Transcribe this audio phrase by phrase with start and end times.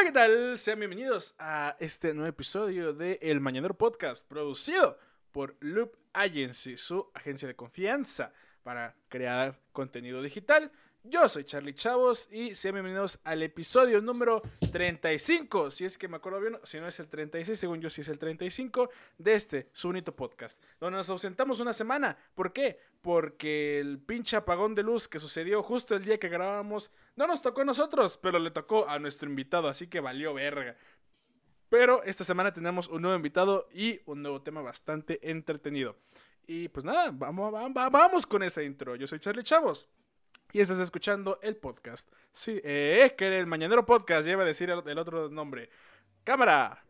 [0.00, 0.58] Hola, ¿qué tal?
[0.58, 4.96] Sean bienvenidos a este nuevo episodio de El Mañanero Podcast, producido
[5.30, 8.32] por Loop Agency, su agencia de confianza
[8.62, 10.72] para crear contenido digital.
[11.02, 16.18] Yo soy Charlie Chavos y sean bienvenidos al episodio número 35, si es que me
[16.18, 19.70] acuerdo bien, si no es el 36, según yo sí es el 35, de este,
[19.72, 22.18] su bonito podcast, donde nos ausentamos una semana.
[22.34, 22.78] ¿Por qué?
[23.00, 27.40] Porque el pinche apagón de luz que sucedió justo el día que grabábamos no nos
[27.40, 30.76] tocó a nosotros, pero le tocó a nuestro invitado, así que valió verga.
[31.70, 35.96] Pero esta semana tenemos un nuevo invitado y un nuevo tema bastante entretenido.
[36.46, 38.96] Y pues nada, vamos, vamos, vamos con esa intro.
[38.96, 39.88] Yo soy Charlie Chavos.
[40.52, 42.10] Y estás escuchando el podcast.
[42.32, 45.70] Sí, eh, es que el Mañanero Podcast, iba a decir el otro nombre.
[46.24, 46.84] ¡Cámara!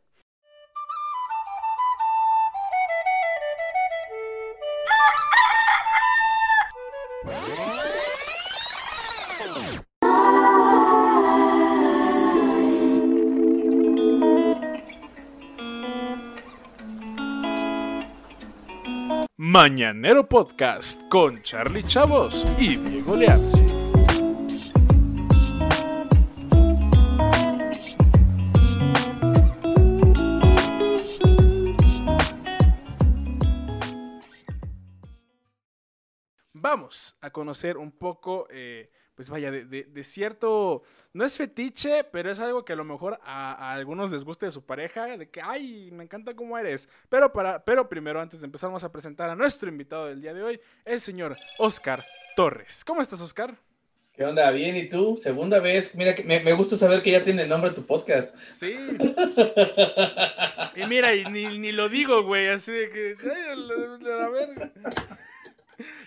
[19.53, 23.67] Mañanero Podcast con Charlie Chavos y Diego Leanzi.
[36.53, 40.83] Vamos a conocer un poco, eh, pues vaya, de, de- de cierto,
[41.13, 44.47] no es fetiche, pero es algo que a lo mejor a, a algunos les guste
[44.47, 46.89] de su pareja, de que, ay, me encanta cómo eres.
[47.11, 50.33] Pero, para, pero primero, antes de empezar, vamos a presentar a nuestro invitado del día
[50.33, 52.03] de hoy, el señor Oscar
[52.35, 52.83] Torres.
[52.83, 53.55] ¿Cómo estás, Oscar?
[54.15, 54.51] ¿Qué onda?
[54.53, 55.19] Bien, ¿y tú?
[55.19, 55.95] Segunda vez.
[55.95, 58.35] Mira, que me, me gusta saber que ya tiene nombre tu podcast.
[58.55, 58.75] Sí.
[60.77, 64.29] Y mira, y ni, ni lo digo, güey, así de que, ay, la, a la
[64.31, 64.73] verga.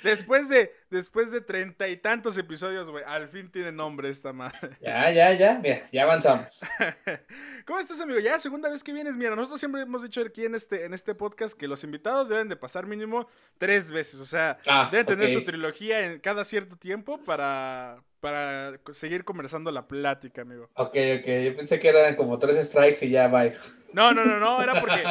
[0.04, 4.78] Después de, después de treinta y tantos episodios, güey, al fin tiene nombre esta madre.
[4.82, 5.60] Ya, ya, ya.
[5.62, 6.62] Mira, ya avanzamos.
[7.66, 8.20] ¿Cómo estás, amigo?
[8.20, 9.16] Ya segunda vez que vienes.
[9.16, 12.50] Mira, nosotros siempre hemos dicho aquí en este, en este podcast que los invitados deben
[12.50, 14.20] de pasar mínimo tres veces.
[14.20, 19.70] O sea, Ah, deben tener su trilogía en cada cierto tiempo para, para seguir conversando
[19.70, 20.70] la plática, amigo.
[20.76, 21.28] Ok, ok.
[21.44, 23.54] Yo pensé que eran como tres strikes y ya, bye.
[23.92, 25.04] No, no, no, no, era porque,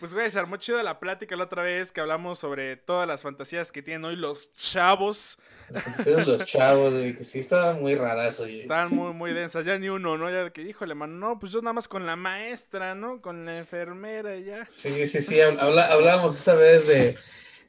[0.00, 3.22] pues, güey, se armó chido la plática la otra vez que hablamos sobre todas las
[3.22, 5.38] fantasías que tienen hoy los chavos.
[5.70, 8.62] Las fantasías de los chavos, güey, que sí estaban muy raras, oye.
[8.62, 9.64] Están muy, muy densas.
[9.64, 10.28] Ya ni uno, ¿no?
[10.28, 13.22] Ya de que, híjole, mano, no, pues yo nada más con la maestra, ¿no?
[13.22, 14.66] Con la enfermera y ya.
[14.70, 15.40] Sí, sí, sí.
[15.40, 17.16] habla- hablábamos esa vez de.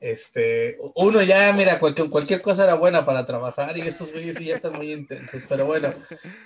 [0.02, 4.46] Este, uno ya, mira, cualquier, cualquier cosa era buena para trabajar y estos güeyes sí
[4.46, 5.94] ya están muy intensos, pero bueno,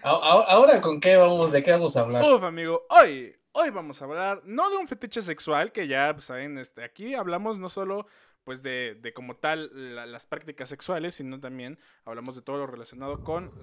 [0.04, 2.22] a- a- ahora con qué vamos, de qué vamos a hablar.
[2.30, 6.26] Uf, amigo, hoy, hoy vamos a hablar no de un fetiche sexual, que ya, pues,
[6.26, 8.08] saben, este, aquí hablamos no solo,
[8.44, 12.68] pues, de, de como tal la- las prácticas sexuales, sino también hablamos de todo lo
[12.68, 13.54] relacionado con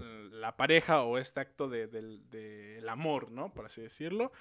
[0.41, 3.53] la pareja o este acto de- del, del amor, ¿no?
[3.53, 4.32] Por así decirlo.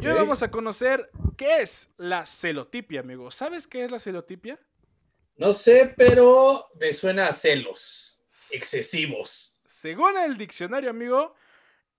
[0.00, 3.32] Y hoy vamos a conocer qué es la celotipia, amigo.
[3.32, 4.58] ¿Sabes qué es la celotipia?
[5.36, 9.58] No sé, pero me suena a celos excesivos.
[9.66, 11.34] Según el diccionario, amigo,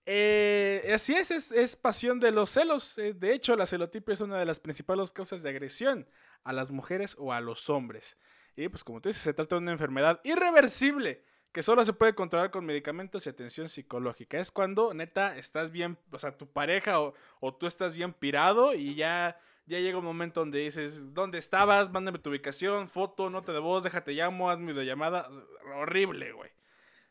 [0.06, 2.98] eh, así es, es, pasión de los celos.
[2.98, 6.08] Eh, De hecho, la celotipia es una de las principales causas de agresión
[6.44, 8.18] a las mujeres o a los hombres.
[8.56, 12.16] Y pues como tú dices, se trata de una enfermedad irreversible que solo se puede
[12.16, 14.40] controlar con medicamentos y atención psicológica.
[14.40, 18.74] Es cuando, neta, estás bien, o sea, tu pareja o, o tú estás bien pirado
[18.74, 21.92] y ya, ya llega un momento donde dices, ¿dónde estabas?
[21.92, 25.30] Mándame tu ubicación, foto, nota de voz, déjate llamo, hazme videollamada.
[25.76, 26.52] Horrible, güey.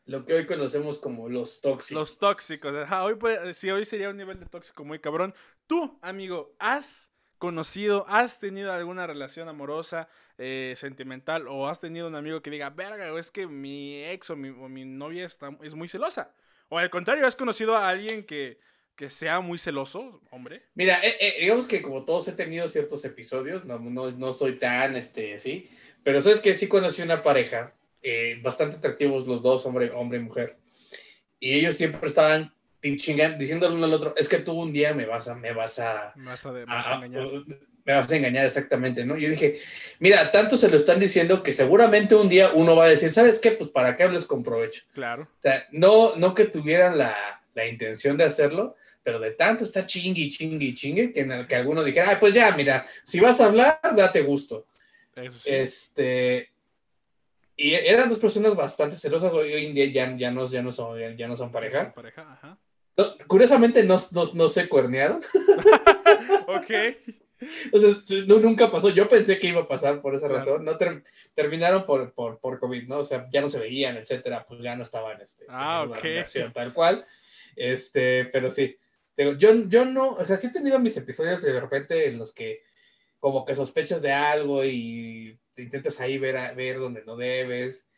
[0.05, 1.99] Lo que hoy conocemos como los tóxicos.
[1.99, 2.75] Los tóxicos.
[2.75, 5.33] Ajá, hoy puede- sí, hoy sería un nivel de tóxico muy cabrón.
[5.67, 10.07] Tú, amigo, ¿has conocido, has tenido alguna relación amorosa,
[10.37, 14.35] eh, sentimental, o has tenido un amigo que diga, verga, es que mi ex o
[14.35, 16.33] mi, o mi novia está, es muy celosa?
[16.69, 18.59] O al contrario, ¿has conocido a alguien que,
[18.95, 20.63] que sea muy celoso, hombre?
[20.75, 24.57] Mira, eh, eh, digamos que como todos he tenido ciertos episodios, no, no, no soy
[24.57, 25.69] tan este, así,
[26.03, 30.21] pero sabes que sí conocí una pareja, eh, bastante atractivos los dos, hombre, hombre y
[30.21, 30.55] mujer,
[31.39, 35.05] y ellos siempre estaban chingan- diciéndole uno al otro, es que tú un día me
[35.05, 37.27] vas a, me vas a, Me vas a, me vas a a- engañar.
[37.83, 39.17] me vas a engañar exactamente, ¿no?
[39.17, 39.59] Yo dije,
[39.99, 43.39] mira, tanto se lo están diciendo que seguramente un día uno va a decir, ¿sabes
[43.39, 43.51] qué?
[43.51, 44.83] Pues para qué hables con provecho.
[44.93, 45.23] Claro.
[45.23, 49.85] O sea, no, no que tuvieran la, la intención de hacerlo, pero de tanto estar
[49.85, 52.85] chingue y chingue y chingue, que, en el que alguno dijera, ay, pues ya, mira,
[53.03, 54.65] si vas a hablar, date gusto.
[55.15, 55.49] Eso sí.
[55.51, 56.49] Este,
[57.55, 60.71] y eran dos personas bastante celosas, hoy, hoy en día ya, ya, no, ya, no
[60.71, 61.93] son, ya, no son pareja.
[61.93, 62.57] Pareja, ajá.
[62.97, 65.19] No, curiosamente no, no, no se cuernearon,
[66.47, 66.71] ok.
[68.27, 70.39] no, nunca pasó, yo pensé que iba a pasar por esa Claro.
[70.39, 71.03] razón, no ter-
[71.33, 72.99] terminaron por, por, por COVID, ¿no?
[72.99, 76.51] O sea, ya no se veían, etcétera, pues ya no estaban, este, Ah, una relación
[76.53, 77.05] tal cual,
[77.55, 78.75] este, pero sí.
[79.17, 82.63] Yo, yo no, o sea, sí he tenido mis episodios de repente en los que
[83.19, 87.89] como que sospechas de algo y intentas ahí ver, ver donde no debes.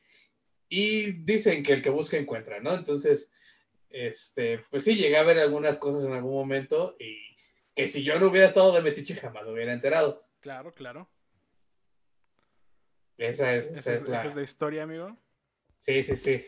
[0.70, 2.74] Y dicen que el que busca encuentra, ¿no?
[2.74, 3.32] Entonces,
[3.90, 7.36] este, pues sí, llegué a ver algunas cosas en algún momento y
[7.76, 10.20] que si yo no hubiera estado de metiche jamás lo hubiera enterado.
[10.40, 11.10] Claro, claro.
[13.18, 14.24] Esa es, esa, es, la...
[14.24, 15.18] la historia, amigo.
[15.80, 16.46] Sí, sí, sí.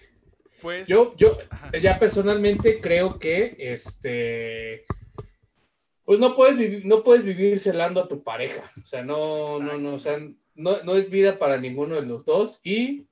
[0.61, 0.87] Pues.
[0.87, 1.37] Yo, yo
[1.81, 4.85] ya personalmente creo que este.
[6.03, 8.71] Pues no puedes vivir, no puedes vivir celando a tu pareja.
[8.81, 10.17] O sea, no, no, no, o sea,
[10.55, 12.59] no, no, es vida para ninguno de los dos.
[12.63, 13.05] Y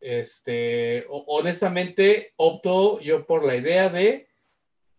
[0.00, 4.28] este, honestamente, opto yo por la idea de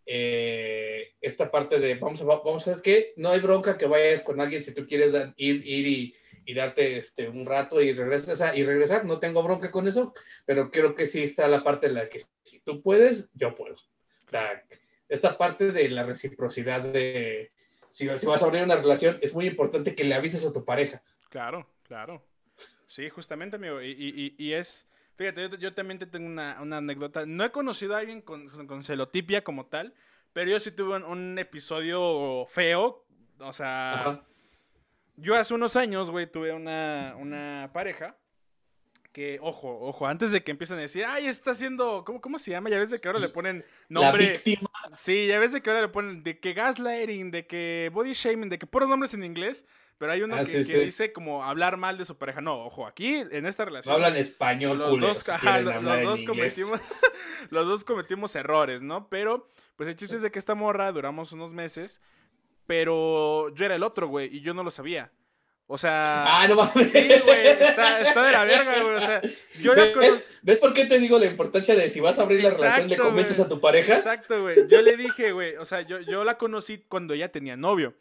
[0.05, 4.21] eh, esta parte de vamos a, vamos a ver que no hay bronca que vayas
[4.21, 6.15] con alguien si tú quieres ir, ir y
[6.47, 10.13] y darte este, un rato y regresar, y regresar, no tengo bronca con eso,
[10.45, 13.75] pero creo que sí está la parte en la que si tú puedes, yo puedo.
[13.75, 14.63] O sea,
[15.09, 17.51] esta parte de la reciprocidad de,
[17.89, 20.63] si, si vas a abrir una relación, es muy importante que le avises a tu
[20.63, 21.01] pareja.
[21.29, 22.23] Claro, claro.
[22.87, 24.87] Sí, justamente, amigo, y, y, y es...
[25.17, 27.25] Fíjate, yo, también te tengo una, una, anécdota.
[27.25, 29.93] No he conocido a alguien con, con celotipia como tal,
[30.31, 33.03] pero yo sí tuve un, episodio feo.
[33.39, 34.23] O sea,
[35.17, 38.15] yo hace unos años, güey, tuve una, una pareja
[39.11, 42.51] que, ojo, ojo, antes de que empiecen a decir, ay, está haciendo, ¿cómo, cómo se
[42.51, 42.69] llama?
[42.69, 44.23] Ya ves de que ahora le ponen nombre.
[44.23, 44.69] La víctima.
[44.93, 48.49] Sí, ya ves de que ahora le ponen de que gaslighting, de que body shaming,
[48.49, 49.65] de que puros nombres en inglés,
[49.97, 52.41] pero hay uno ah, que, dice como hablar mal de su pareja.
[52.41, 53.91] No, ojo, aquí en esta relación.
[53.91, 55.27] No hablan español, los dos,
[55.63, 56.79] los, dos cometimos,
[57.49, 59.09] los dos cometimos errores, ¿no?
[59.09, 61.99] Pero, pues el chiste es de que esta morra duramos unos meses
[62.67, 65.11] pero yo era el otro, güey, y yo no lo sabía.
[65.69, 66.23] O sea.
[66.25, 66.91] Ah, no mames.
[66.91, 68.95] Sí, güey, está, de la verga, güey.
[68.95, 69.21] O sea,
[69.61, 72.51] yo ¿Ves, ¿Ves por qué te digo la importancia de si vas a abrir la
[72.51, 73.95] relación, le comentes a tu pareja?
[73.95, 74.67] Exacto, güey.
[74.67, 77.93] Yo le dije, güey, o sea, yo, yo la conocí cuando ella tenía novio.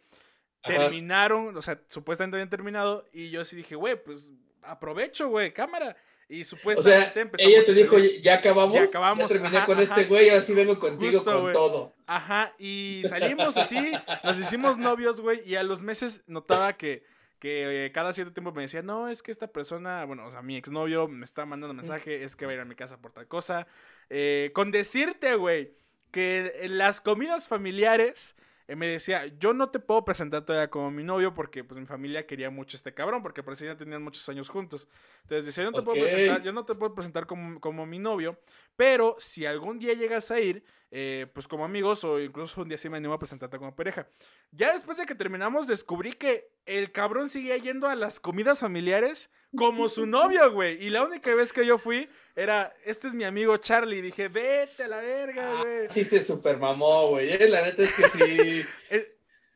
[0.62, 4.28] Terminaron, o sea, supuestamente habían terminado, y yo sí dije, güey, pues
[4.62, 5.96] aprovecho, güey, cámara.
[6.28, 10.28] Y supuestamente o sea, ella te dijo, ya acabamos, ya acabamos, terminé con este güey,
[10.28, 11.92] ahora sí vengo contigo con todo.
[12.06, 13.92] Ajá, y salimos así,
[14.24, 17.04] nos hicimos novios, güey, y a los meses notaba que,
[17.38, 20.42] que eh, cada cierto tiempo me decía, no, es que esta persona, bueno, o sea,
[20.42, 23.12] mi exnovio me está mandando mensaje, es que va a ir a mi casa por
[23.12, 23.68] tal cosa.
[24.10, 25.74] Eh, con decirte, güey,
[26.10, 28.34] que en las comidas familiares
[28.74, 32.26] me decía, yo no te puedo presentar todavía como mi novio porque pues mi familia
[32.26, 34.88] quería mucho a este cabrón, porque por ya tenían muchos años juntos.
[35.22, 38.00] Entonces decía, yo no te puedo presentar, yo no te puedo presentar como, como mi
[38.00, 38.38] novio,
[38.76, 42.78] pero si algún día llegas a ir, eh, pues como amigos o incluso un día
[42.78, 44.08] sí me animo a presentarte como pareja.
[44.52, 49.30] Ya después de que terminamos descubrí que el cabrón seguía yendo a las comidas familiares
[49.56, 50.82] como su novio, güey.
[50.84, 53.98] Y la única vez que yo fui era, este es mi amigo Charlie.
[53.98, 55.88] Y dije, vete a la verga, ah, güey.
[55.90, 57.30] sí se super mamó, güey.
[57.32, 58.64] Eh, la neta es que sí.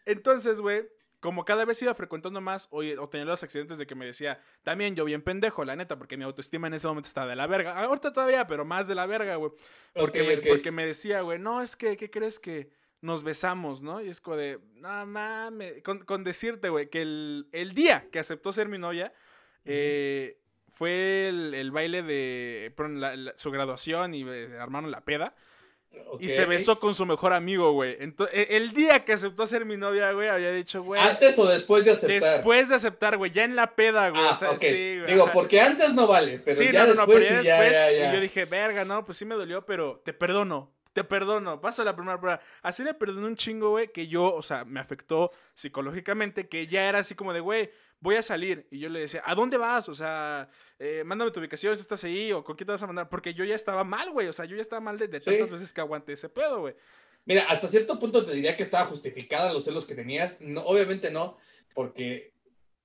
[0.04, 0.88] Entonces, güey,
[1.20, 4.40] como cada vez iba frecuentando más o, o, tenía los accidentes de que me decía,
[4.62, 7.46] también yo bien pendejo, la neta, porque mi autoestima en ese momento estaba de la
[7.46, 7.78] verga.
[7.78, 9.52] Ahorita todavía, pero más de la verga, güey.
[9.94, 12.70] Porque, me, porque me decía, güey, no, es que, ¿qué crees que
[13.00, 14.00] nos besamos, no?
[14.00, 18.18] Y es como de, no mames, con, con decirte, güey, que el, el, día que
[18.18, 19.12] aceptó ser mi novia,
[19.64, 20.38] eh,
[20.80, 22.74] fue el, baile de
[23.36, 25.34] su graduación y eh, armaron la peda.
[26.20, 27.96] Y se besó con su mejor amigo, güey.
[28.00, 31.00] Entonces, el día que aceptó ser mi novia, güey, había dicho, güey.
[31.00, 32.34] ¿Antes o después de aceptar?
[32.34, 33.30] Después de aceptar, güey.
[33.30, 34.22] Ya en la peda, güey.
[34.22, 35.06] Ah, sí, güey.
[35.06, 38.10] Digo, porque antes no vale, pero ya después, ya, ya.
[38.10, 40.72] Y yo dije, verga, no, pues sí me dolió, pero te perdono.
[40.92, 42.40] Te perdono, pasa la primera prueba.
[42.62, 46.88] Así le perdoné un chingo, güey, que yo, o sea, me afectó psicológicamente, que ya
[46.88, 48.66] era así como de, güey, voy a salir.
[48.70, 49.88] Y yo le decía, ¿a dónde vas?
[49.88, 52.86] O sea, eh, mándame tu ubicación si estás ahí o con quién te vas a
[52.86, 53.08] mandar.
[53.08, 54.28] Porque yo ya estaba mal, güey.
[54.28, 56.74] O sea, yo ya estaba mal de, tantas veces que aguanté ese pedo, güey.
[57.26, 60.40] Mira, hasta cierto punto te diría que estaba justificada los celos que tenías.
[60.40, 61.36] No, obviamente no,
[61.74, 62.32] porque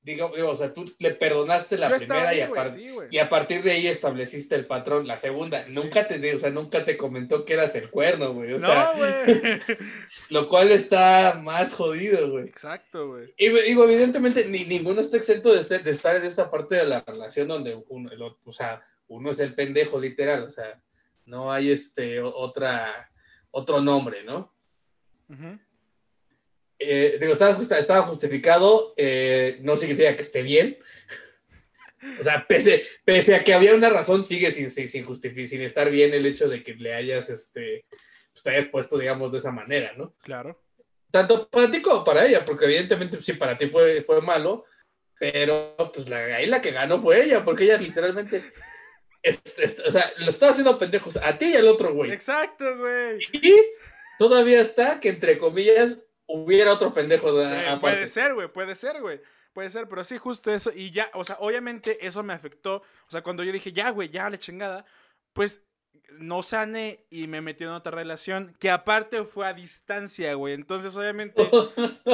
[0.05, 2.31] Digo, o sea, tú le perdonaste la primera
[3.09, 5.07] y, a partir de ahí estableciste el patrón.
[5.07, 8.53] La segunda, nunca te, o sea, nunca te comentó que eras el cuerno, güey.
[8.53, 9.11] O no, güey.
[10.29, 12.45] lo cual está más jodido, güey.
[12.45, 13.33] Exacto, güey.
[13.35, 16.85] Y digo, evidentemente, ni, ninguno está exento de, ser, de estar en esta parte de
[16.85, 18.11] la relación donde uno,
[18.45, 20.43] o sea, uno es el pendejo, literal.
[20.43, 20.79] O sea,
[21.25, 23.09] no hay este otra,
[23.49, 24.53] otro nombre, ¿no?
[25.29, 25.59] Ajá.
[26.79, 30.77] Eh, digo, estaba, justificado, eh, no significa que esté bien.
[32.19, 36.13] o sea, pese, pese a que había una razón, sigue sin, sin, sin, estar bien
[36.13, 37.85] el hecho de que le hayas, este,
[38.31, 40.15] pues, te hayas puesto, digamos, de esa manera, ¿no?
[40.21, 40.61] Claro.
[41.11, 44.65] Tanto para ti como para ella, porque evidentemente sí, para ti fue, fue malo,
[45.17, 48.43] pero pues la, ahí la que ganó fue ella, porque ella literalmente...
[49.87, 52.11] o sea, lo estaba haciendo pendejos a ti y al otro güey.
[52.11, 53.19] Exacto, güey.
[53.31, 53.55] Y
[54.19, 59.01] todavía está que, entre comillas, hubiera otro pendejo de, eh, Puede ser, güey, puede ser,
[59.01, 59.21] güey.
[59.53, 60.71] Puede ser, pero sí, justo eso.
[60.75, 62.83] Y ya, o sea, obviamente eso me afectó.
[63.07, 64.85] O sea, cuando yo dije, ya, güey, ya, la chingada,
[65.31, 65.61] pues
[66.19, 70.53] no sané y me metí en otra relación que aparte fue a distancia, güey.
[70.53, 71.49] Entonces, obviamente,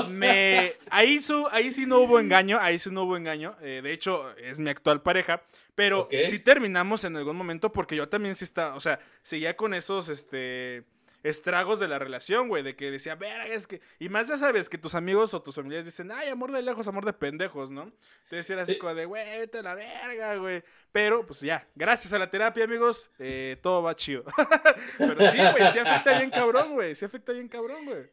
[0.09, 0.73] me...
[0.91, 1.47] Ahí, su...
[1.51, 3.55] ahí sí no hubo engaño, ahí sí no hubo engaño.
[3.61, 5.41] Eh, de hecho, es mi actual pareja.
[5.73, 9.73] Pero sí terminamos en algún momento porque yo también sí estaba, o sea, seguía con
[9.73, 10.83] esos, este
[11.23, 13.81] estragos de la relación, güey, de que decía, verga, es que.
[13.99, 16.87] Y más ya sabes que tus amigos o tus familiares dicen, ay, amor de lejos,
[16.87, 17.91] amor de pendejos, ¿no?
[18.23, 20.63] Entonces era así como de, güey, vete a la verga, güey.
[20.91, 24.23] Pero, pues ya, gracias a la terapia, amigos, eh, todo va chido.
[24.97, 26.95] Pero sí, güey, sí afecta bien cabrón, güey.
[26.95, 28.03] Sí afecta bien cabrón, güey.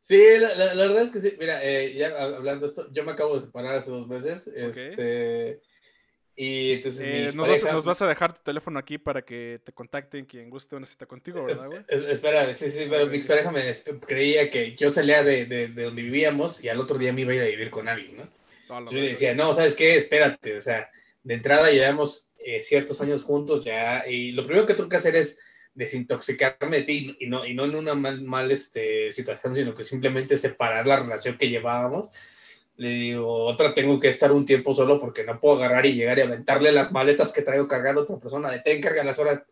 [0.00, 1.36] Sí, la, verdad es que sí.
[1.38, 4.48] Mira, eh, ya hablando de esto, yo me acabo de separar hace dos meses.
[4.48, 5.60] Este
[6.34, 10.48] y entonces eh, nos, vas, a dejar tu teléfono aquí para que te contacten quien
[10.48, 11.82] guste una cita contigo, ¿verdad, güey?
[11.88, 13.70] espera, sí, sí, pero mi expareja me
[14.00, 17.36] creía que yo salía de, de, donde vivíamos y al otro día me iba a
[17.36, 18.42] ir a vivir con alguien, ¿no?
[18.90, 19.96] yo le decía, no, ¿sabes qué?
[19.96, 20.90] Espérate, o sea,
[21.22, 25.14] de entrada llevamos eh, ciertos años juntos ya y lo primero que tengo que hacer
[25.14, 25.38] es
[25.74, 29.84] desintoxicarme de ti y no, y no en una mal, mal este, situación, sino que
[29.84, 32.08] simplemente separar la relación que llevábamos
[32.76, 36.18] le digo, otra tengo que estar un tiempo solo porque no puedo agarrar y llegar
[36.18, 38.50] y aventarle las maletas que traigo cargando a otra persona.
[38.50, 39.42] De ten, carga las horas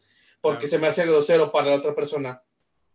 [0.40, 2.42] porque se me hace grosero para la otra persona.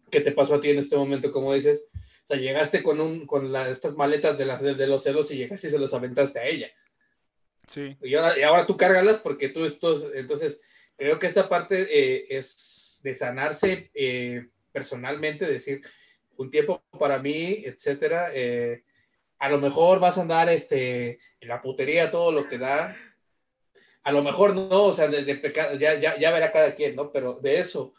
[0.10, 1.86] ¿Qué te pasó a ti en este momento, como dices?
[1.94, 5.38] O sea, llegaste con, un, con la, estas maletas de, las, de los celos y
[5.38, 6.72] llegaste y se los aventaste a ella.
[7.68, 7.96] Sí.
[8.02, 10.60] Y ahora, y ahora tú cárgalas porque tú estos, entonces,
[10.98, 15.82] creo que esta parte eh, es de sanarse eh, personalmente, decir,
[16.38, 18.32] un tiempo para mí, etcétera.
[18.34, 18.84] Eh,
[19.40, 22.96] a lo mejor vas a andar este, en la putería todo lo que da.
[24.04, 27.12] A lo mejor no, o sea, de, pecado, ya, ya, ya, verá cada quien, ¿no?
[27.12, 27.94] Pero de eso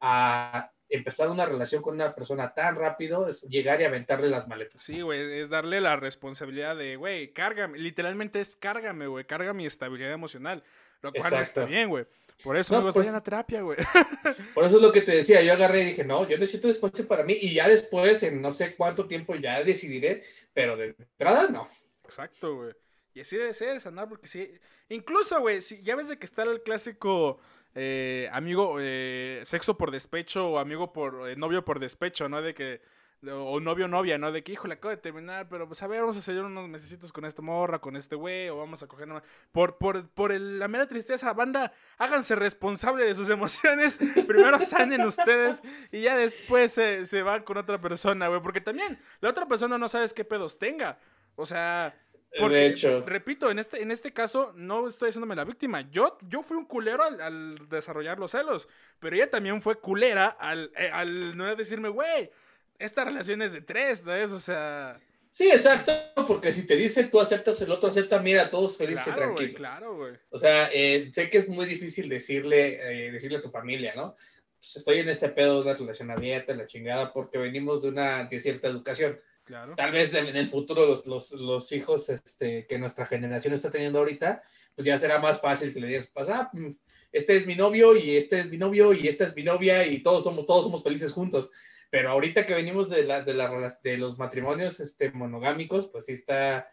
[0.00, 4.82] a empezar una relación con una persona tan rápido es llegar y aventarle las maletas.
[4.82, 9.66] Sí, güey, es darle la responsabilidad de, güey, cárgame, literalmente es cárgame, güey, carga mi
[9.66, 10.62] estabilidad emocional.
[11.00, 12.06] Lo cual está bien, güey.
[12.42, 13.78] Por eso, me amigos, pues, a terapia, güey.
[14.54, 15.42] Por eso es lo que te decía.
[15.42, 17.34] Yo agarré y dije, no, yo necesito espacio para mí.
[17.40, 20.22] Y ya después, en no sé cuánto tiempo, ya decidiré.
[20.52, 21.68] Pero de entrada, no.
[22.04, 22.72] Exacto, güey.
[23.14, 24.52] Y así debe ser, sanar, porque sí.
[24.88, 27.40] Incluso, güey, si ya ves de que está el clásico
[27.74, 32.40] eh, amigo, eh, sexo por despecho o amigo por eh, novio por despecho, ¿no?
[32.40, 32.80] De que
[33.26, 34.30] o novio o novia, ¿no?
[34.30, 36.68] De que, hijo, le acabo de terminar, pero pues a ver, vamos a hacer unos
[36.68, 39.08] mesecitos con esta morra, con este güey, o vamos a coger.
[39.50, 43.98] Por, por, por la mera tristeza, banda, háganse responsable de sus emociones.
[44.26, 48.40] Primero sanen ustedes y ya después se, se van con otra persona, güey.
[48.40, 51.00] Porque también la otra persona no sabes qué pedos tenga.
[51.34, 51.98] O sea,
[52.38, 53.04] porque, de hecho.
[53.04, 55.80] repito, en este, en este caso no estoy haciéndome la víctima.
[55.90, 58.68] Yo, yo fui un culero al, desarrollar los celos,
[59.00, 62.30] pero ella también fue culera al, eh, al no decirme, güey
[62.78, 64.32] esta relación es de tres, ¿sabes?
[64.32, 65.00] O sea.
[65.30, 65.92] Sí, exacto,
[66.26, 69.54] porque si te dice tú aceptas, el otro acepta, mira, todos felices y tranquilos.
[69.56, 70.14] claro, güey.
[70.30, 74.16] O sea, eh, sé que es muy difícil decirle, eh, decirle a tu familia, ¿no?
[74.58, 78.24] Pues estoy en este pedo de una relación abierta, la chingada, porque venimos de una
[78.24, 79.20] de cierta educación.
[79.44, 79.74] Claro.
[79.76, 83.98] Tal vez en el futuro los, los, los, hijos este, que nuestra generación está teniendo
[83.98, 84.42] ahorita,
[84.74, 86.70] pues ya será más fácil que le digas, pues, ah, mm,
[87.12, 90.02] este es mi novio y este es mi novio y esta es mi novia y
[90.02, 91.50] todos somos, todos somos felices juntos.
[91.90, 96.12] Pero ahorita que venimos de, la, de, la, de los matrimonios este, monogámicos, pues sí
[96.12, 96.68] está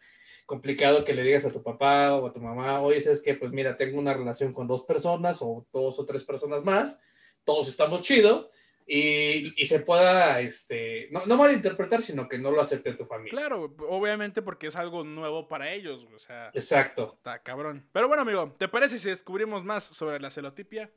[0.46, 3.52] complicado que le digas a tu papá o a tu mamá, oye, es que, pues
[3.52, 7.00] mira, tengo una relación con dos personas o dos o tres personas más,
[7.44, 8.52] todos estamos chido,
[8.88, 13.32] y, se pueda, este, no, no malinterpretar, sino que no lo acepte tu familia.
[13.32, 16.52] Claro, obviamente porque es algo nuevo para ellos, o sea.
[16.54, 17.14] Exacto.
[17.18, 17.88] Está cabrón.
[17.92, 20.92] Pero bueno, amigo, ¿te parece si descubrimos más sobre la celotipia?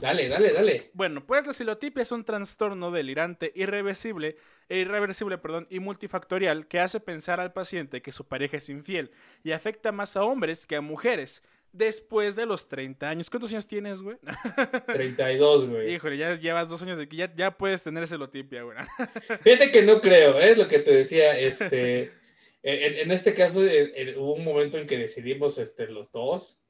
[0.00, 0.90] Dale, dale, dale.
[0.94, 4.36] Bueno, pues la celotipia es un trastorno delirante irreversible,
[4.68, 9.10] e irreversible, perdón, y multifactorial que hace pensar al paciente que su pareja es infiel
[9.42, 11.42] y afecta más a hombres que a mujeres
[11.74, 13.28] después de los 30 años.
[13.28, 14.16] ¿Cuántos años tienes, güey?
[14.86, 15.94] 32, güey.
[15.94, 18.78] Híjole, ya llevas dos años de que ya, ya puedes tener celotipia, güey.
[19.42, 20.56] Fíjate que no creo, ¿eh?
[20.56, 22.12] Lo que te decía, este...
[22.66, 26.62] En, este caso hubo un momento en que decidimos este, los dos.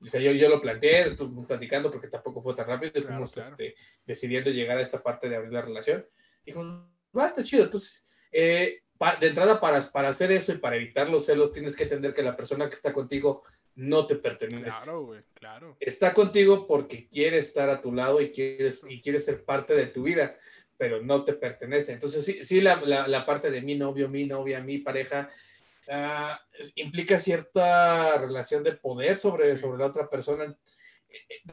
[0.00, 3.36] O sea, yo, yo lo planteé, después platicando porque tampoco fue tan rápido, y fuimos
[3.36, 3.74] Este,
[4.06, 6.06] decidiendo llegar a esta parte de abrir la relación.
[6.46, 6.62] Dijo,
[7.18, 7.64] va, está chido.
[7.64, 8.82] Entonces, eh,
[9.20, 12.22] de entrada, para, para hacer eso y para evitar los celos, tienes que entender que
[12.22, 13.42] la persona que está contigo
[13.74, 14.84] no te pertenece.
[14.84, 15.76] Claro, güey, claro.
[15.80, 19.86] Está contigo porque quiere estar a tu lado y quiere, y quiere ser parte de
[19.86, 20.36] tu vida,
[20.76, 21.92] pero no te pertenece.
[21.92, 25.30] Entonces, sí, sí la, la, parte de mi novio, mi novia, mi pareja,
[25.88, 30.56] uh, implica cierta relación de poder sobre, sobre la otra persona,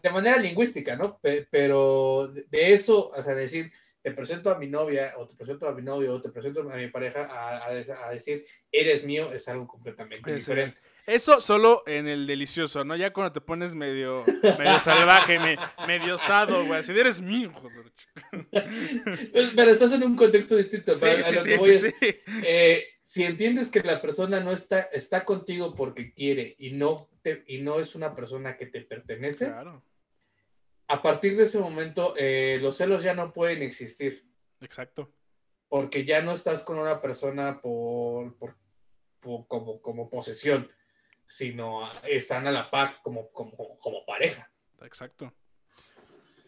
[0.01, 1.19] de manera lingüística, ¿no?
[1.21, 3.71] Pero de eso, o sea, decir,
[4.01, 6.75] te presento a mi novia, o te presento a mi novio, o te presento a
[6.75, 10.79] mi pareja a, a, decir, eres mío, es algo completamente diferente.
[11.08, 12.94] Eso solo en el delicioso, ¿no?
[12.98, 14.26] Ya cuando te pones medio,
[14.60, 15.40] medio salvaje,
[15.88, 16.84] medio osado, güey.
[16.84, 17.94] Si eres mío, joder.
[19.56, 20.98] Pero estás en un contexto distinto.
[20.98, 21.96] Sí, sí, sí,
[22.46, 27.10] eh, si entiendes que la persona no está, está contigo porque quiere y no,
[27.46, 29.82] y no es una persona que te pertenece, claro.
[30.90, 34.26] a partir de ese momento eh, los celos ya no pueden existir.
[34.60, 35.10] Exacto.
[35.70, 38.58] Porque ya no estás con una persona por, por
[39.48, 40.70] como, como posesión
[41.27, 44.50] sino están a la par como, como, como pareja.
[44.81, 45.34] Exacto.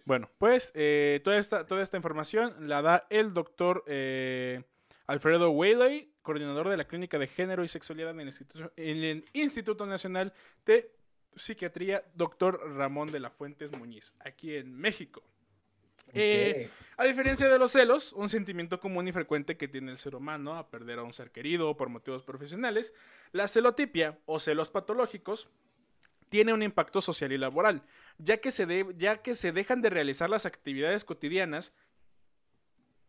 [0.05, 4.63] Bueno, pues eh, toda, esta, toda esta información la da el doctor eh,
[5.05, 9.25] Alfredo Whaley, coordinador de la Clínica de Género y Sexualidad en el, Instituto, en el
[9.33, 10.33] Instituto Nacional
[10.65, 10.91] de
[11.35, 15.21] Psiquiatría, doctor Ramón de la Fuentes Muñiz, aquí en México.
[16.13, 20.15] Eh, a diferencia de los celos, un sentimiento común y frecuente que tiene el ser
[20.15, 22.93] humano a perder a un ser querido por motivos profesionales,
[23.31, 25.49] la celotipia o celos patológicos
[26.27, 27.83] tiene un impacto social y laboral,
[28.17, 31.71] ya que se, ya que se dejan de realizar las actividades cotidianas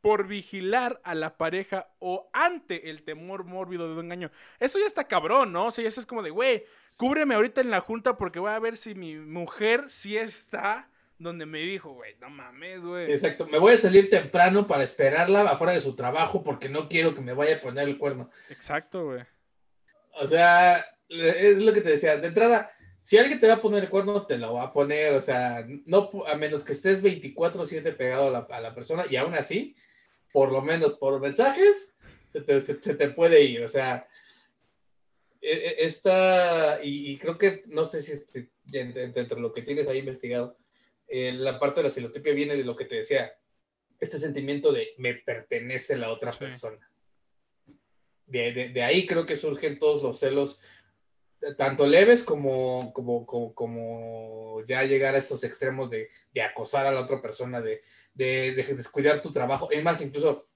[0.00, 4.30] por vigilar a la pareja o ante el temor mórbido de un engaño.
[4.58, 5.66] Eso ya está cabrón, ¿no?
[5.66, 6.64] O sea, eso es como de, güey,
[6.96, 10.88] cúbreme ahorita en la junta porque voy a ver si mi mujer sí está
[11.20, 13.04] donde me dijo, güey, no mames, güey.
[13.04, 13.46] Sí, exacto.
[13.46, 17.20] Me voy a salir temprano para esperarla afuera de su trabajo porque no quiero que
[17.20, 18.30] me vaya a poner el cuerno.
[18.48, 19.22] Exacto, güey.
[20.14, 22.16] O sea, es lo que te decía.
[22.16, 22.70] De entrada,
[23.02, 25.12] si alguien te va a poner el cuerno, te lo va a poner.
[25.12, 29.16] O sea, no a menos que estés 24-7 pegado a la, a la, persona y
[29.16, 29.76] aún así,
[30.32, 31.94] por lo menos por mensajes,
[32.28, 33.62] se te, se, te puede ir.
[33.62, 34.08] O sea,
[35.42, 40.56] e, e, esta, y, creo que, no sé si, entre lo que tienes ahí investigado,
[41.10, 43.32] eh, la parte de la celotipia viene de lo que te decía,
[43.98, 46.88] este sentimiento de me pertenece la otra persona.
[48.26, 50.60] De, ahí creo que surgen todos los celos,
[51.58, 56.08] tanto leves como, como, como, ya llegar a estos extremos de,
[56.40, 57.82] acosar a la otra persona, de,
[58.14, 60.48] descuidar tu trabajo, es más, incluso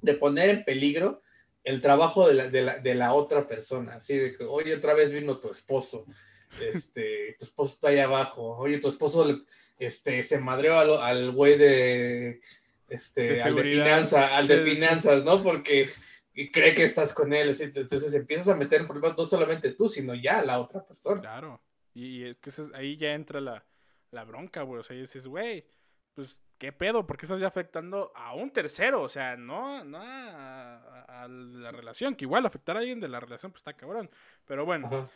[0.00, 1.20] de poner en peligro
[1.64, 5.40] el trabajo de la, de la, otra persona, así de que, oye, otra vez vino
[5.40, 6.06] tu esposo,
[6.60, 9.42] este, tu esposo está ahí abajo, oye, tu esposo
[9.78, 12.40] este, se madreó al, güey de,
[12.88, 15.42] este, al de finanzas, al de finanzas, ¿no?
[15.42, 15.90] Porque
[16.52, 20.14] cree que estás con él, entonces empiezas a meter en problemas no solamente tú, sino
[20.14, 21.20] ya la otra persona.
[21.20, 21.60] Claro,
[21.94, 23.64] y es que ahí ya entra la,
[24.24, 25.66] bronca, güey, o sea, dices, güey,
[26.14, 27.06] pues, ¿qué pedo?
[27.06, 32.24] Porque estás ya afectando a un tercero, o sea, no, no a, la relación, que
[32.24, 34.10] igual afectar a alguien de la relación, pues está cabrón,
[34.44, 35.08] pero bueno.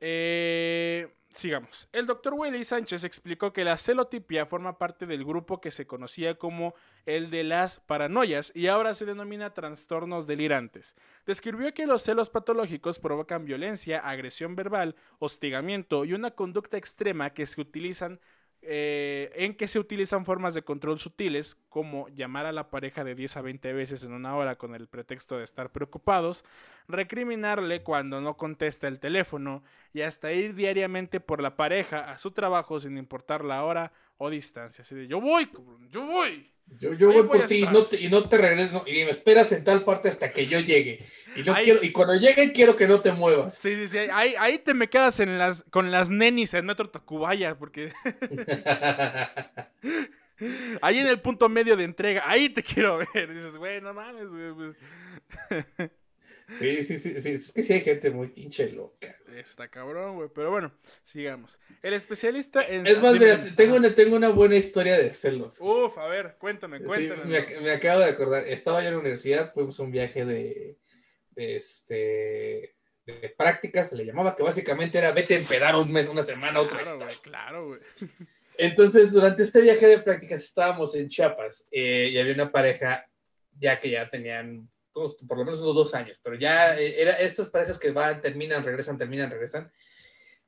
[0.00, 1.88] Eh, sigamos.
[1.92, 6.36] El doctor Willy Sánchez explicó que la celotipia forma parte del grupo que se conocía
[6.36, 10.96] como el de las paranoias y ahora se denomina trastornos delirantes.
[11.26, 17.46] Describió que los celos patológicos provocan violencia, agresión verbal, hostigamiento y una conducta extrema que
[17.46, 18.20] se utilizan
[18.68, 23.14] eh, en que se utilizan formas de control sutiles como llamar a la pareja de
[23.14, 26.44] 10 a 20 veces en una hora con el pretexto de estar preocupados,
[26.88, 32.32] recriminarle cuando no contesta el teléfono y hasta ir diariamente por la pareja a su
[32.32, 34.82] trabajo sin importar la hora o distancia.
[34.82, 35.48] Así de, yo voy,
[35.88, 36.50] yo voy.
[36.78, 39.50] Yo, yo voy, por ti y no, te, y no te regreso y me esperas
[39.52, 41.04] en tal parte hasta que yo llegue.
[41.34, 43.54] Y, quiero, y cuando llegue quiero que no te muevas.
[43.54, 43.98] Sí, sí, sí.
[44.12, 47.92] Ahí, ahí te me quedas en las, con las nenis en Metro Tacubaya, porque...
[50.82, 53.32] ahí en el punto medio de entrega, ahí te quiero ver.
[53.32, 54.52] dices, güey, no mames, güey.
[54.52, 54.76] Pues".
[56.58, 59.16] Sí, sí, sí, sí, es que sí hay gente muy pinche loca.
[59.36, 61.58] Está cabrón, güey, pero bueno, sigamos.
[61.82, 62.86] El especialista en...
[62.86, 65.58] Es más, mira, tengo una, tengo una buena historia de celos.
[65.60, 67.24] Uf, a ver, cuéntame, cuéntame.
[67.24, 70.78] me, acabo de acordar, estaba yo en la universidad, fuimos a un viaje de,
[71.34, 76.22] este, de prácticas, se le llamaba, que básicamente era vete a empedar un mes, una
[76.22, 77.80] semana, otra Claro, güey, claro, güey.
[78.58, 83.04] Entonces, durante este viaje de prácticas estábamos en Chiapas eh, y había una pareja
[83.58, 84.68] ya que ya tenían
[85.28, 88.64] por lo menos unos dos años, pero ya eh, era estas parejas que van, terminan,
[88.64, 89.70] regresan, terminan, regresan.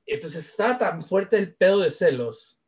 [0.07, 2.61] Entonces estaba tan fuerte el pedo de celos,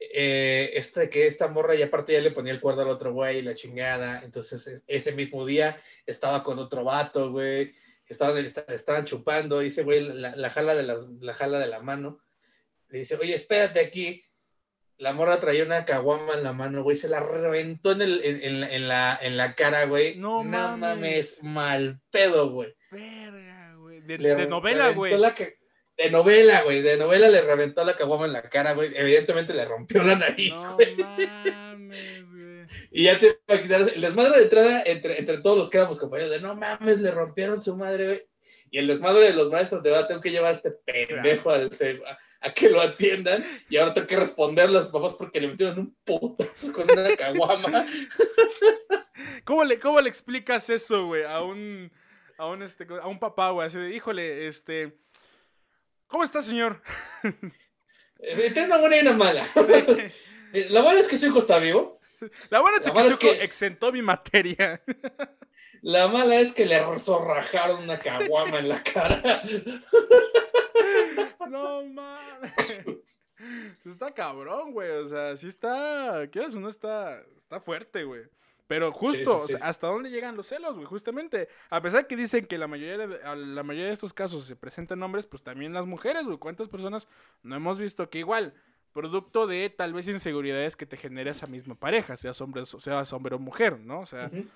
[0.00, 3.42] eh, este, que esta morra y aparte ya le ponía el cuerdo al otro güey,
[3.42, 4.22] la chingada.
[4.24, 7.72] Entonces ese mismo día estaba con otro vato, güey,
[8.06, 12.20] estaban, estaban chupando, y ese güey la, jala de la jala de la mano.
[12.88, 14.22] Le dice, oye, espérate aquí
[14.98, 18.64] la morra traía una caguama en la mano, güey, se la reventó en, el, en,
[18.64, 20.16] en, la, en la cara, güey.
[20.16, 21.38] No, no mames.
[21.42, 22.74] mal pedo, güey.
[22.90, 24.00] Verga, güey.
[24.00, 25.12] De, novela, güey.
[25.12, 26.82] de novela, güey.
[26.82, 28.90] De novela le reventó la caguama en la cara, güey.
[28.94, 32.66] Evidentemente le rompió la nariz, no Mames, güey.
[32.90, 36.32] Y ya te imaginas, el desmadre de entrada entre, entre todos los que éramos compañeros,
[36.32, 38.26] de no mames, le rompieron su madre, güey.
[38.70, 41.70] Y el desmadre de los maestros, de verdad, tengo que llevar a este pendejo al,
[42.40, 43.44] a, que lo atiendan.
[43.68, 47.16] Y ahora tengo que responderle a los papás porque le metieron un putazo con una
[47.16, 47.86] caguama.
[49.44, 51.90] ¿Cómo le, ¿Cómo le explicas eso, güey, a un,
[52.36, 53.66] a un, este, a un papá, güey?
[53.66, 54.96] Así de, híjole, este.
[56.06, 56.82] ¿Cómo está, señor?
[58.20, 59.46] Eh, Tiene una buena y una mala.
[59.54, 60.64] Sí.
[60.70, 61.97] La buena es que su hijo está vivo.
[62.50, 63.44] La buena es que su hijo que...
[63.44, 64.82] exentó mi materia.
[65.82, 69.42] La mala es que le zorrajaron una caguama en la cara.
[71.48, 72.52] No mames.
[73.86, 74.90] Está cabrón, güey.
[74.90, 76.28] O sea, sí está.
[76.30, 77.22] ¿Quieres o no está?
[77.38, 78.24] Está fuerte, güey.
[78.66, 79.54] Pero justo, sí, sí, sí.
[79.54, 80.84] O sea, ¿hasta dónde llegan los celos, güey?
[80.84, 84.56] Justamente, a pesar que dicen que la mayoría, de, la mayoría de estos casos se
[84.56, 86.36] presentan hombres, pues también las mujeres, güey.
[86.36, 87.08] ¿Cuántas personas
[87.42, 88.52] no hemos visto que igual,
[88.98, 93.36] producto de tal vez inseguridades que te genera esa misma pareja, seas hombre, seas hombre
[93.36, 94.00] o mujer, ¿no?
[94.00, 94.48] O sea, uh -huh.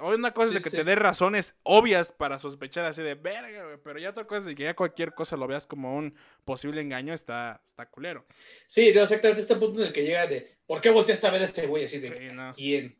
[0.00, 3.64] Hoy una cosa es de que te dé razones obvias para sospechar así de verga,
[3.64, 6.14] güey, pero ya otra cosa es de que ya cualquier cosa lo veas como un
[6.44, 8.24] posible engaño, está, está culero.
[8.66, 11.42] Sí, no, exactamente este punto en el que llega de ¿por qué volteaste a ver
[11.42, 11.84] a este güey?
[11.84, 12.50] Así de sí, no.
[12.52, 12.96] ¿quién?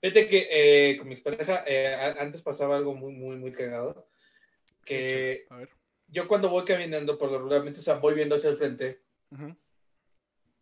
[0.00, 4.08] Fíjate que eh, con mi expareja eh, antes pasaba algo muy, muy, muy cagado.
[4.84, 5.46] Que
[6.08, 9.00] yo cuando voy caminando, por lo regularmente, o sea, voy viendo hacia el frente.
[9.30, 9.56] Uh -huh.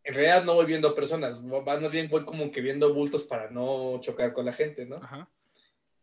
[0.04, 3.98] En realidad no voy viendo personas, más bien voy como que viendo bultos para no
[4.02, 4.96] chocar con la gente, ¿no?
[4.96, 5.28] Ajá.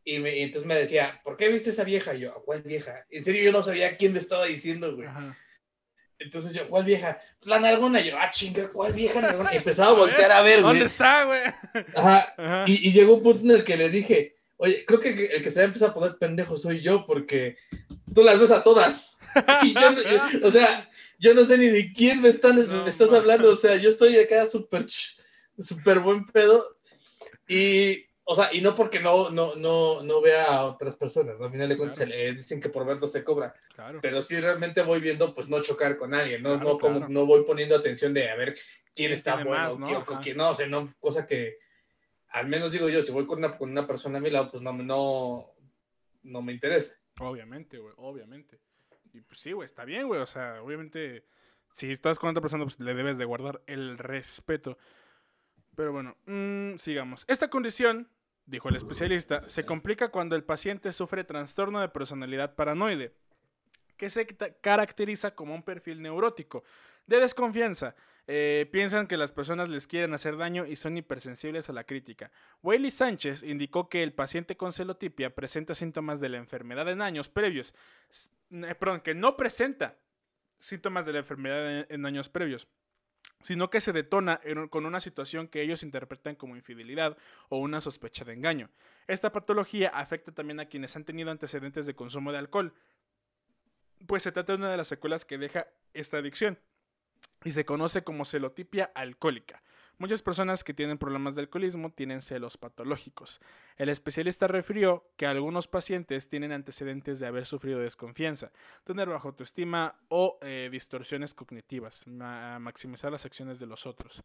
[0.04, 2.16] Y, me, y, entonces me decía, ¿por qué viste esa vieja?
[2.16, 3.06] Y yo, ¿cuál vieja?
[3.12, 5.08] En serio, yo no sabía quién me estaba diciendo, güey.
[5.08, 5.38] Ajá.
[6.18, 7.20] Entonces yo, ¿cuál vieja?
[7.42, 8.00] La nargona.
[8.00, 9.54] Yo, ah, chinga, ¿cuál vieja nargona?
[9.54, 10.74] Y empezaba a voltear a ver, güey.
[10.74, 11.42] ¿Dónde está, güey?
[11.96, 12.34] Ajá.
[12.38, 12.64] Ajá.
[12.68, 15.52] Y, y, llegó un punto en el que le dije, oye, creo que el que
[15.52, 17.58] se va a empezar a poner pendejo soy yo, porque
[18.14, 19.20] tú las ves a todas.
[19.64, 20.90] Y yo, yo o sea,
[21.22, 23.52] yo no sé ni de quién me, están, no, me estás hablando.
[23.52, 24.88] O sea, yo estoy acá súper,
[25.60, 26.78] súper buen pedo.
[27.48, 31.46] Y o sea, y no porque no, no, no, no vea a otras personas, ¿no?
[31.46, 32.12] Al final de cuentas claro.
[32.12, 33.54] se le dicen que por ver no se cobra.
[33.76, 34.00] Claro.
[34.02, 36.52] Pero sí realmente voy viendo, pues, no chocar con alguien, ¿no?
[36.56, 38.56] Claro, no, como, no voy poniendo atención de a ver
[38.96, 39.86] quién está bueno, más, ¿no?
[39.86, 41.58] quién, con quién no, o sea, no, cosa que,
[42.30, 44.64] al menos digo yo, si voy con una, con una persona a mi lado, pues
[44.64, 45.54] no, no,
[46.24, 46.94] no me interesa.
[47.20, 48.61] Obviamente, güey, obviamente.
[49.14, 51.26] Y pues sí, güey, está bien, güey, o sea, obviamente,
[51.74, 54.78] si estás con otra persona, pues le debes de guardar el respeto.
[55.76, 57.26] Pero bueno, mmm, sigamos.
[57.28, 58.10] Esta condición,
[58.46, 63.14] dijo el especialista, se complica cuando el paciente sufre trastorno de personalidad paranoide,
[63.98, 64.26] que se
[64.62, 66.64] caracteriza como un perfil neurótico
[67.06, 67.96] de desconfianza.
[68.34, 72.32] Eh, piensan que las personas les quieren hacer daño y son hipersensibles a la crítica.
[72.64, 77.28] Whaley Sánchez indicó que el paciente con celotipia presenta síntomas de la enfermedad en años
[77.28, 77.74] previos.
[78.52, 79.98] Eh, perdón, que no presenta
[80.60, 82.70] síntomas de la enfermedad en, años previos
[83.42, 84.40] sino que se detona
[84.70, 87.18] con una situación que ellos interpretan como infidelidad
[87.50, 88.70] o una sospecha de engaño.
[89.08, 92.72] Esta patología afecta también a quienes han tenido antecedentes de consumo de alcohol,
[94.06, 96.60] pues se trata de una de las secuelas que deja esta adicción
[97.44, 99.62] y se conoce como celotipia alcohólica.
[100.02, 103.40] Muchas personas que tienen problemas de alcoholismo tienen celos patológicos.
[103.78, 108.52] El especialista refirió que algunos pacientes tienen antecedentes de haber sufrido desconfianza,
[108.84, 114.24] tener baja autoestima o eh, distorsiones cognitivas, ma maximizar las acciones de los otros.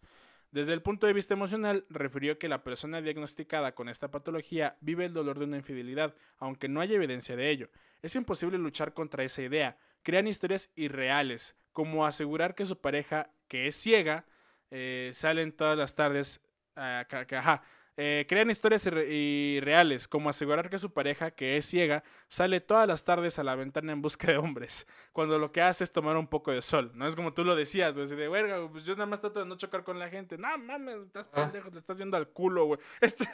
[0.50, 5.04] Desde el punto de vista emocional, refirió que la persona diagnosticada con esta patología vive
[5.04, 7.68] el dolor de una infidelidad, aunque no hay evidencia de ello.
[8.00, 9.76] Es imposible luchar contra esa idea.
[10.02, 14.24] Crean historias irreales, como asegurar que su pareja, que es ciega,
[14.70, 16.40] eh, salen todas las tardes,
[16.74, 17.62] que, ajá,
[17.98, 23.04] eh, crean historias irreales, como asegurar que su pareja, que es ciega, sale todas las
[23.04, 26.28] tardes a la ventana en busca de hombres, cuando lo que hace es tomar un
[26.28, 26.92] poco de sol.
[26.94, 29.44] No es como tú lo decías, pues, de verga, pues yo nada más trato de
[29.44, 30.38] no chocar con la gente.
[30.38, 31.42] No mames, estás ah.
[31.42, 32.80] pendejo, te estás viendo al culo, güey.
[33.02, 33.28] Este...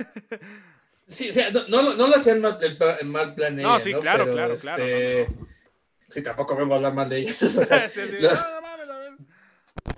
[1.07, 4.00] Sí, o sea, no, no, no lo hacían mal, el, mal plan No, sí, ¿no?
[4.00, 5.26] claro, Pero, claro, este...
[5.26, 5.37] claro.
[5.38, 5.62] No.
[6.12, 7.42] Sí, tampoco vengo a hablar mal de ellos.
[7.42, 8.16] O sea, sí, sí.
[8.20, 8.31] no,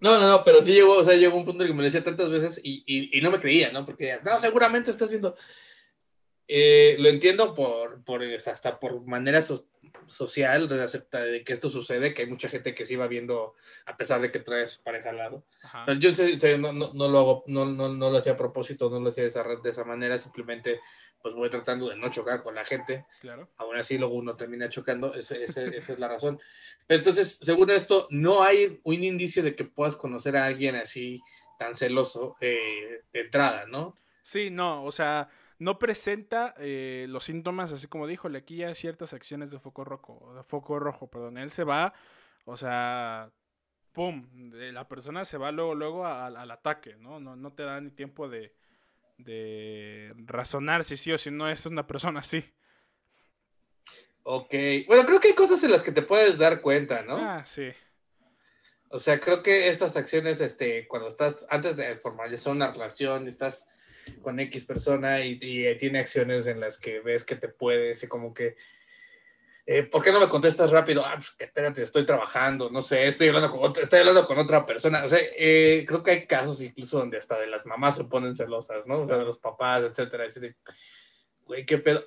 [0.00, 1.86] no, no, no, pero sí llegó, o sea, llegó un punto en que me lo
[1.86, 3.84] decía tantas veces y, y, y no me creía, ¿no?
[3.84, 5.34] Porque, no, seguramente estás viendo.
[6.46, 9.66] Eh, lo entiendo por, por, hasta por manera so,
[10.06, 13.54] social, acepta de que esto sucede, que hay mucha gente que se iba viendo
[13.86, 15.44] a pesar de que trae a su pareja al lado.
[15.62, 15.84] Ajá.
[15.86, 18.36] Pero yo en serio no, no, no, lo hago, no, no, no lo hacía a
[18.36, 20.80] propósito, no lo hacía de esa, de esa manera, simplemente
[21.22, 23.06] pues voy tratando de no chocar con la gente.
[23.20, 23.48] Claro.
[23.56, 26.38] Aún así luego uno termina chocando, ese, ese, esa es la razón.
[26.86, 31.22] Pero entonces, según esto, no hay un indicio de que puedas conocer a alguien así
[31.58, 33.96] tan celoso eh, de entrada, ¿no?
[34.22, 35.30] Sí, no, o sea,
[35.64, 39.82] no presenta eh, los síntomas, así como dijo, le aquí ya ciertas acciones de foco
[39.82, 41.94] rojo, de foco rojo, perdón, él se va,
[42.44, 43.30] o sea,
[43.92, 47.18] pum, la persona se va luego, luego al, al ataque, ¿no?
[47.18, 47.34] ¿no?
[47.34, 48.54] No te da ni tiempo de,
[49.16, 52.44] de razonar si sí o si no es una persona así.
[54.22, 54.54] Ok,
[54.86, 57.16] bueno, creo que hay cosas en las que te puedes dar cuenta, ¿no?
[57.16, 57.70] Ah, sí.
[58.90, 63.66] O sea, creo que estas acciones, este, cuando estás, antes de formalizar una relación, estás
[64.22, 65.38] con X persona y,
[65.78, 68.56] tiene acciones en las que ves que te puedes y como que,
[69.66, 71.04] eh, ¿por qué no me contestas rápido?
[71.04, 74.38] Ah, pues que espérate, estoy trabajando, no sé, estoy hablando con otra, estoy hablando con
[74.38, 75.04] otra persona.
[75.04, 78.34] O sea, eh, creo que hay casos incluso donde hasta de las mamás se ponen
[78.34, 79.00] celosas, ¿no?
[79.00, 80.26] O sea, de los papás, etcétera.
[81.46, 82.04] Güey, qué pedo.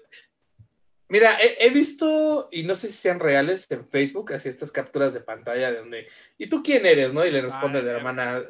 [1.09, 5.21] Mira, he, visto, y no sé si sean reales, en Facebook, así estas capturas de
[5.21, 6.07] pantalla de donde,
[6.37, 7.13] ¿y tú quién eres?
[7.13, 7.25] ¿No?
[7.25, 8.43] Y le responde la hermana,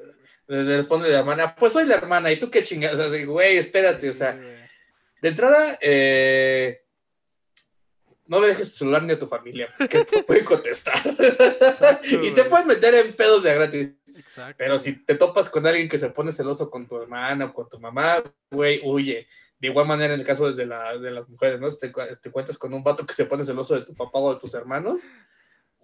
[0.48, 3.00] le responde la hermana, pues soy la hermana, ¿y tú qué chingados?
[3.00, 6.84] O sea, güey, espérate, o sea, de entrada, eh,
[8.26, 11.02] no le dejes tu celular ni a tu familia, que te pueden contestar.
[12.04, 13.90] y te pueden meter en pedos de gratis.
[14.16, 14.56] Exacto.
[14.58, 17.70] Pero si te topas con alguien que se pone celoso con tu hermana o con
[17.70, 19.28] tu mamá, güey, huye
[19.60, 21.70] de igual manera en el caso de, la, de las mujeres, ¿no?
[21.72, 24.40] Te, te cuentas con un vato que se pone celoso de tu papá o de
[24.40, 25.04] tus hermanos,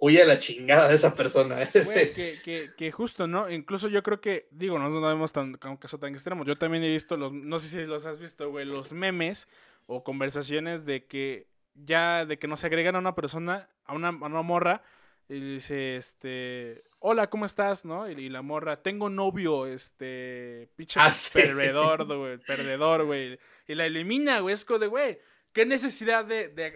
[0.03, 1.65] huye a la chingada de esa persona.
[1.71, 3.49] que, que, que, justo, ¿no?
[3.49, 6.43] Incluso yo creo que, digo, no, no vemos tan, un caso tan extremo.
[6.43, 9.47] Yo también he visto los, no sé si los has visto, güey, los memes
[9.85, 14.11] o conversaciones de que ya, de que nos agregan a una persona, a una, a
[14.11, 14.83] una morra,
[15.29, 17.85] y dice, este, hola, ¿cómo estás?
[17.85, 18.09] ¿No?
[18.09, 23.39] Y, la morra, tengo novio, este, pinche ah, perdedor, güey, perdedor, güey.
[23.67, 25.19] Y la elimina, güey, es como de, güey,
[25.53, 26.73] ¿qué necesidad de, de,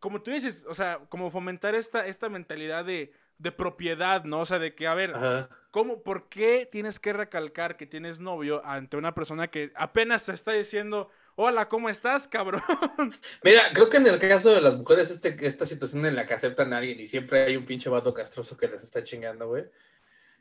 [0.00, 4.40] como tú dices, o sea, como fomentar esta, esta mentalidad de, de propiedad, ¿no?
[4.40, 5.14] O sea, de que, a ver,
[5.70, 10.32] ¿cómo, por qué tienes que recalcar que tienes novio ante una persona que apenas te
[10.32, 12.62] está diciendo, hola, ¿cómo estás, cabrón?
[13.42, 16.34] Mira, creo que en el caso de las mujeres, este, esta situación en la que
[16.34, 19.64] aceptan a alguien y siempre hay un pinche vato castroso que les está chingando, güey,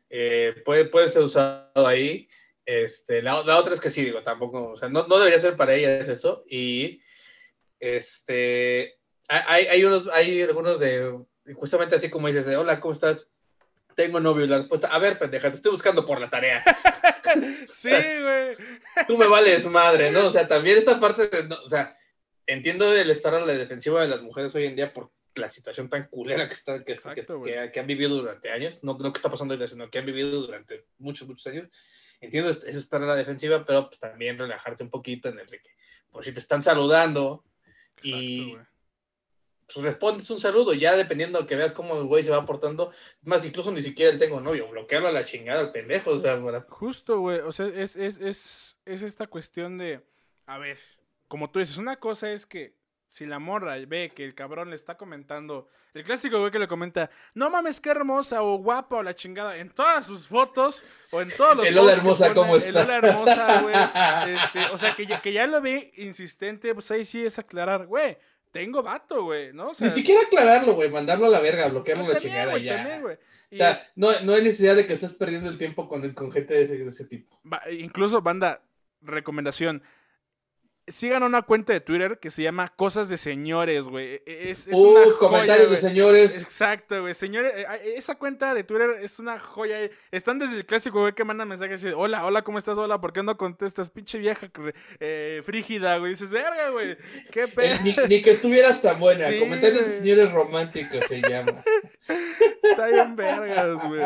[0.10, 2.30] eh, puede, puede ser usado ahí.
[2.66, 5.74] Este, la, otra es que sí, digo, tampoco, o sea, no, no debería ser para
[5.74, 6.46] ellas eso.
[6.50, 7.02] Y,
[7.80, 11.20] este, hay, hay, unos, hay algunos de,
[11.56, 13.30] justamente así como dices, de, hola, ¿cómo estás?
[13.96, 14.46] Tengo novio.
[14.46, 16.64] Y la respuesta, a ver, pendeja, te estoy buscando por la tarea.
[17.68, 18.56] sí, güey.
[19.08, 20.28] Tú me vales madre, ¿no?
[20.28, 21.30] O sea, también esta parte,
[21.64, 21.96] o sea,
[22.46, 25.90] entiendo el estar a la defensiva de las mujeres hoy en día por la situación
[25.90, 26.96] tan culera que, está, que,
[27.74, 30.42] que, han vivido durante años, no, no que está pasando ahorita, sino que han vivido
[30.42, 31.70] durante muchos, muchos años.
[32.22, 35.62] Entiendo es, estar a la defensiva, pero pues, también relajarte un poquito en el que,
[36.10, 37.44] por si te están saludando
[38.02, 38.56] y
[39.74, 42.92] pues respondes un saludo, ya dependiendo que veas cómo el güey se va portando,
[43.24, 46.40] más incluso ni siquiera él tengo novio, bloquearlo a la chingada al pendejo, o sea,
[46.70, 50.02] Justo, güey, o sea, es, es, es, es esta cuestión de,
[50.46, 50.78] a ver,
[51.28, 52.76] como tú dices, una cosa es que
[53.10, 56.68] si la morra ve que el cabrón le está comentando, el clásico güey que le
[56.68, 61.22] comenta, no mames, qué hermosa o guapa o la chingada, en todas sus fotos o
[61.22, 62.70] en todos los El hola hermosa, ¿cómo está?
[62.70, 63.76] El hola hermosa, güey.
[64.36, 67.88] Este, o sea, que ya, que ya lo ve insistente, pues ahí sí es aclarar,
[67.88, 68.18] güey
[68.56, 69.74] tengo vato, güey, ¿no?
[69.78, 73.02] Ni siquiera aclararlo, güey, mandarlo a la verga, bloquearlo a la chingada ya.
[73.04, 76.54] o sea, no, no, hay necesidad de que estés perdiendo el tiempo con, con gente
[76.54, 77.38] de ese, de ese tipo.
[77.70, 78.62] incluso, banda,
[79.02, 79.84] recomendación,
[80.88, 84.22] sigan una cuenta de Twitter que se llama Cosas de Señores, güey.
[84.26, 84.76] E, es, es
[85.20, 86.42] comentarios de señores.
[86.42, 87.14] Exacto, güey.
[87.14, 89.90] Señores, eh, esa cuenta de Twitter es una joya.
[90.12, 92.78] Están desde el clásico, güey, que mandan mensajes y hola, hola, ¿cómo estás?
[92.78, 93.90] Hola, ¿por qué no contestas?
[93.90, 94.50] Pinche vieja
[95.00, 96.12] eh, frígida, güey.
[96.12, 96.98] Dices, verga, güey.
[97.32, 98.08] Qué eh, pedo.
[98.08, 99.28] Ni, que estuvieras tan buena.
[99.40, 101.64] comentarios de señores románticos se llama.
[102.64, 104.02] Está bien vergas, güey.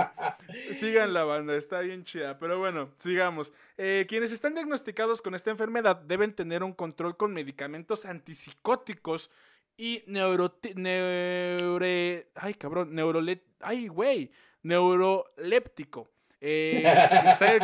[0.75, 2.37] Sigan la banda, está bien chida.
[2.39, 3.51] Pero bueno, sigamos.
[3.77, 9.29] Eh, quienes están diagnosticados con esta enfermedad deben tener un control con medicamentos antipsicóticos
[9.77, 10.57] y neuro...
[10.75, 13.43] neure, ay, cabrón, neurolet...
[13.59, 14.31] Ay, güey.
[14.61, 16.09] Neuroléptico.
[16.41, 16.83] Eh,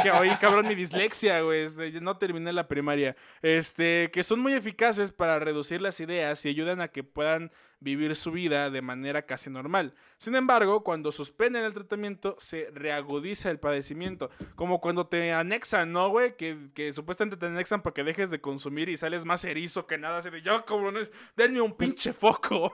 [0.03, 1.67] que hoy, cabrón, mi dislexia, güey.
[2.01, 3.15] No terminé la primaria.
[3.41, 8.15] Este, que son muy eficaces para reducir las ideas y ayudan a que puedan vivir
[8.15, 9.93] su vida de manera casi normal.
[10.17, 14.29] Sin embargo, cuando suspenden el tratamiento, se reagudiza el padecimiento.
[14.55, 16.35] Como cuando te anexan, ¿no, güey?
[16.35, 19.97] Que, que supuestamente te anexan para que dejes de consumir y sales más erizo que
[19.97, 20.17] nada.
[20.17, 22.73] Así de, yo, cabrones, denme un pinche foco.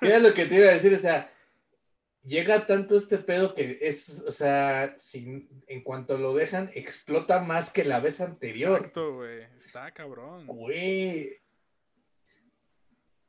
[0.00, 1.30] Mira lo que te iba a decir, o sea
[2.22, 7.70] llega tanto este pedo que es, o sea, sin, en cuanto lo dejan, explota más
[7.70, 8.78] que la vez anterior.
[8.78, 9.42] Exacto, güey.
[9.60, 10.46] Está cabrón.
[10.46, 11.38] Güey.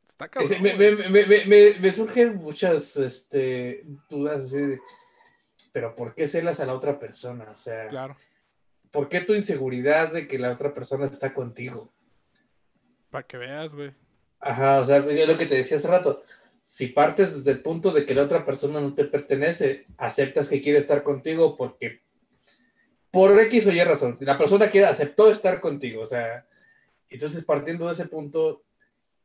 [0.10, 0.62] Está cabrón.
[0.62, 4.80] me, me, me, surgen muchas este, dudas así de,
[5.72, 7.50] pero ¿por qué celas a la otra persona?
[7.52, 8.18] O sea, claro.
[8.92, 11.92] ¿por qué tu inseguridad de que la otra persona está contigo?
[13.10, 13.94] Para que veas, güey.
[14.40, 16.24] Ajá, o sea, lo que te decía hace rato
[16.62, 20.62] si partes desde el punto de que la otra persona no te pertenece, aceptas que
[20.62, 22.02] quiere estar contigo porque
[23.12, 26.48] por X o Y razón, la persona que aceptó estar contigo, o sea,
[27.10, 28.64] entonces partiendo de ese punto,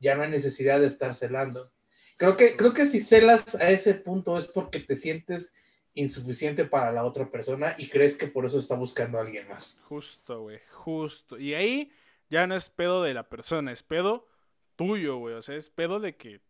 [0.01, 1.71] ya no hay necesidad de estar celando.
[2.17, 5.55] Creo que, creo que si celas a ese punto es porque te sientes
[5.95, 9.81] insuficiente para la otra persona y crees que por eso está buscando a alguien más.
[9.85, 11.39] Justo, güey, justo.
[11.39, 11.91] Y ahí
[12.29, 14.27] ya no es pedo de la persona, es pedo
[14.77, 15.35] tuyo, güey.
[15.35, 16.41] O sea, es pedo de que.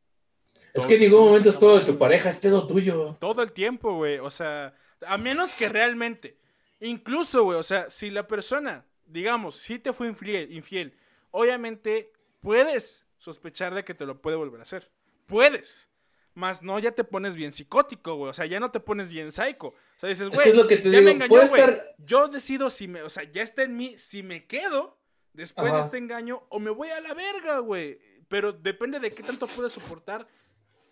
[0.75, 3.17] Es que en ningún momento es pedo de tu pareja, es pedo tuyo.
[3.19, 4.19] Todo el tiempo, güey.
[4.19, 4.75] O sea,
[5.07, 6.37] a menos que realmente
[6.81, 10.95] Incluso, güey, o sea, si la persona, digamos, si te fue infiel, infiel,
[11.31, 14.91] obviamente puedes sospechar de que te lo puede volver a hacer.
[15.27, 15.89] Puedes.
[16.35, 18.31] Más no, ya te pones bien psicótico, güey.
[18.31, 19.69] O sea, ya no te pones bien psycho.
[19.69, 21.63] O sea, dices, güey, ya me engañó, güey.
[21.97, 24.99] Yo decido si me, o sea, ya está en mí, si me quedo
[25.33, 27.99] después de este engaño o me voy a la verga, güey.
[28.29, 30.29] Pero depende de qué tanto puedes soportar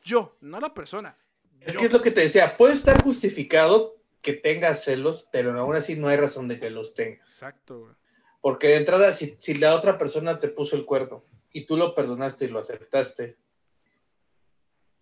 [0.05, 1.17] yo, no la persona.
[1.61, 5.77] Es que es lo que te decía, puede estar justificado que tengas celos, pero aún
[5.77, 7.29] así no hay razón de que los tengas.
[7.29, 7.95] Exacto, güey.
[8.41, 12.45] Porque de entrada, si, la otra persona te puso el cuerno y tú lo perdonaste
[12.45, 13.39] y lo aceptaste,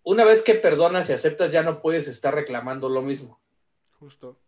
[0.03, 3.41] una vez que perdonas y aceptas, ya no puedes estar reclamando lo mismo.
[3.99, 4.39] Justo.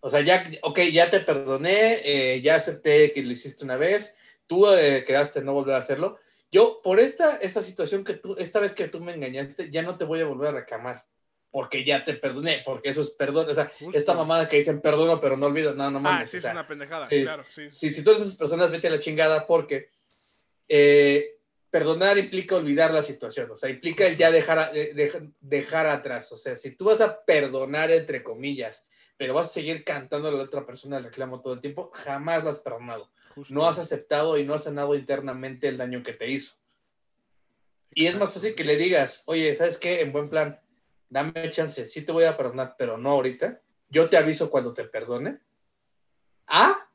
[0.00, 4.14] O sea, ya, ok, ya te perdoné, eh, ya acepté que lo hiciste una vez,
[4.46, 6.18] tú eh, quedaste no volver a hacerlo.
[6.52, 9.96] Yo, por esta, esta situación que tú, esta vez que tú me engañaste, ya no
[9.96, 11.04] te voy a volver a reclamar
[11.52, 15.20] porque ya te perdoné, porque eso es perdón, o sea, esta mamada que dicen perdono,
[15.20, 16.22] pero no olvido, no, no ah, mames.
[16.22, 17.68] Ah, sí, es una pendejada, claro, sí.
[17.72, 19.90] Si, si todas esas personas vete a la chingada porque
[20.66, 21.36] eh,
[21.70, 24.72] perdonar implica olvidar la situación, o sea, implica ya dejar,
[25.40, 29.84] dejar atrás, o sea, si tú vas a perdonar, entre comillas, pero vas a seguir
[29.84, 33.10] cantando a la otra persona el reclamo todo el tiempo, jamás lo has perdonado.
[33.50, 36.54] No has aceptado y no has sanado internamente el daño que te hizo.
[37.94, 40.00] Y es más fácil que le digas, oye, ¿sabes qué?
[40.00, 40.58] En buen plan,
[41.08, 43.60] dame chance, sí te voy a perdonar, pero no ahorita.
[43.88, 45.38] Yo te aviso cuando te perdone.
[46.46, 46.88] ¿Ah?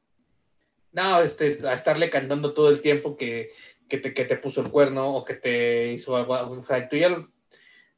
[0.91, 3.51] No, este, a estarle cantando todo el tiempo que,
[3.87, 6.33] que, te, que te puso el cuerno o que te hizo algo.
[6.33, 7.27] O sea, tú ya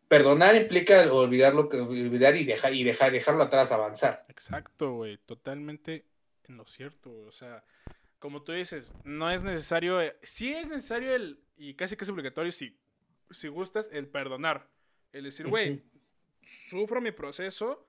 [0.09, 4.25] perdonar implica olvidar lo que olvidar y dejar y dejar dejarlo atrás avanzar.
[4.27, 6.05] Exacto, güey, totalmente
[6.49, 7.63] en lo cierto, O sea,
[8.17, 12.09] como tú dices, no es necesario, eh, sí es necesario el y casi que es
[12.09, 12.77] obligatorio si
[13.31, 14.67] si gustas el perdonar,
[15.11, 15.83] el decir, güey,
[16.41, 17.87] sufro mi proceso,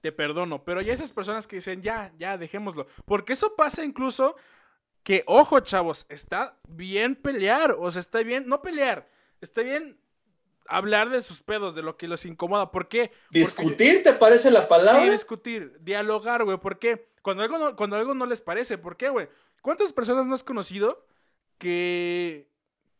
[0.00, 0.64] te perdono.
[0.64, 2.86] Pero ya esas personas que dicen, ya, ya, dejémoslo.
[3.04, 4.36] Porque eso pasa incluso
[5.02, 7.76] que, ojo, chavos, está bien pelear.
[7.78, 9.08] O sea, está bien, no pelear,
[9.40, 9.98] está bien
[10.68, 12.70] hablar de sus pedos, de lo que los incomoda.
[12.70, 13.12] ¿Por qué?
[13.30, 15.02] ¿Discutir te parece la palabra?
[15.02, 16.58] Sí, discutir, dialogar, güey.
[16.58, 17.08] ¿Por qué?
[17.22, 19.28] Cuando algo no, cuando algo no les parece, ¿por qué, güey?
[19.62, 21.06] ¿Cuántas personas no has conocido
[21.58, 22.50] que,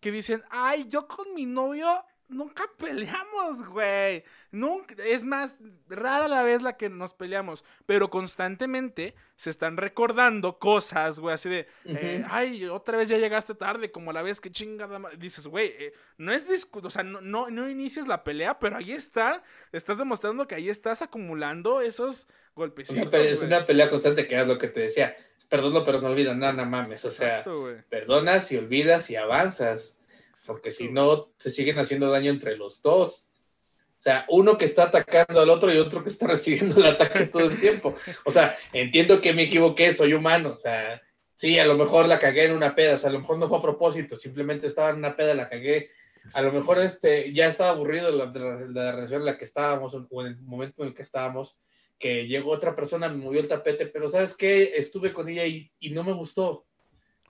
[0.01, 4.25] que dicen, ay, yo con mi novio nunca peleamos, güey.
[4.51, 5.57] Nunca, es más,
[5.88, 11.49] rara la vez la que nos peleamos, pero constantemente se están recordando cosas, güey, así
[11.49, 15.75] de, eh, ay, otra vez ya llegaste tarde, como la vez que chingada, dices, güey,
[15.79, 19.42] eh, no es discuto, o sea, no, no, no inicias la pelea, pero ahí está,
[19.73, 23.12] estás demostrando que ahí estás acumulando esos golpecitos.
[23.14, 25.16] es una pelea constante, que es lo que te decía,
[25.49, 27.45] perdono, pero no olvidas, nada, no mames, o sea,
[27.88, 29.99] perdonas y olvidas y avanzas
[30.47, 33.31] porque si no, se siguen haciendo daño entre los dos.
[33.99, 37.27] O sea, uno que está atacando al otro y otro que está recibiendo el ataque
[37.27, 37.95] todo el tiempo.
[38.25, 40.55] O sea, entiendo que me equivoqué, soy humano.
[40.55, 41.01] O sea,
[41.35, 43.49] sí, a lo mejor la cagué en una peda, o sea, a lo mejor no
[43.49, 45.91] fue a propósito, simplemente estaba en una peda, la cagué.
[46.35, 50.21] A lo mejor este, ya estaba aburrido de la, relación en la que estábamos o
[50.21, 51.57] en el momento en el que estábamos,
[51.99, 54.73] que llegó otra persona, me movió el tapete, pero ¿sabes qué?
[54.77, 56.67] Estuve con ella y, y no me gustó.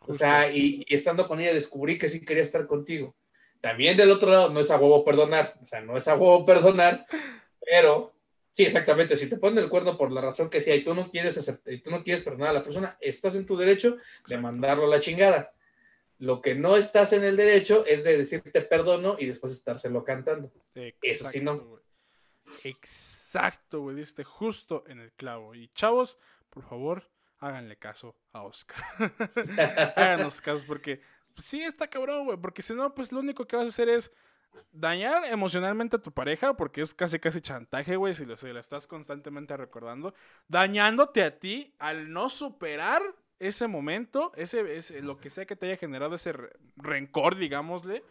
[0.06, 3.14] O sea, y, estando con ella descubrí que sí quería estar contigo.
[3.60, 6.44] También del otro lado, no es a huevo perdonar, o sea, no es a huevo
[6.44, 7.06] perdonar,
[7.64, 8.12] pero
[8.50, 11.10] sí, exactamente, si te ponen el cuerno por la razón que sea y tú no
[11.10, 14.38] quieres aceptar, y tú no quieres perdonar a la persona, estás en tu derecho de
[14.38, 15.52] mandarlo a la chingada.
[16.18, 20.52] Lo que no estás en el derecho es de decirte perdono y después estárselo cantando.
[21.02, 21.80] Eso sí no.
[22.64, 25.54] Exacto, güey, diste justo en el clavo.
[25.54, 26.18] Y chavos,
[26.50, 27.08] por favor,
[27.42, 28.82] háganle caso a Oscar.
[29.96, 31.02] Háganos caso porque
[31.34, 32.38] pues, sí está cabrón, güey.
[32.38, 34.10] Porque si no, pues lo único que vas a hacer es
[34.70, 38.60] dañar emocionalmente a tu pareja, porque es casi casi chantaje, güey, si lo, si lo
[38.60, 40.14] estás constantemente recordando.
[40.48, 43.02] Dañándote a ti al no superar
[43.38, 46.32] ese momento, ese, ese, lo que sea que te haya generado ese
[46.76, 48.04] rencor, digámosle.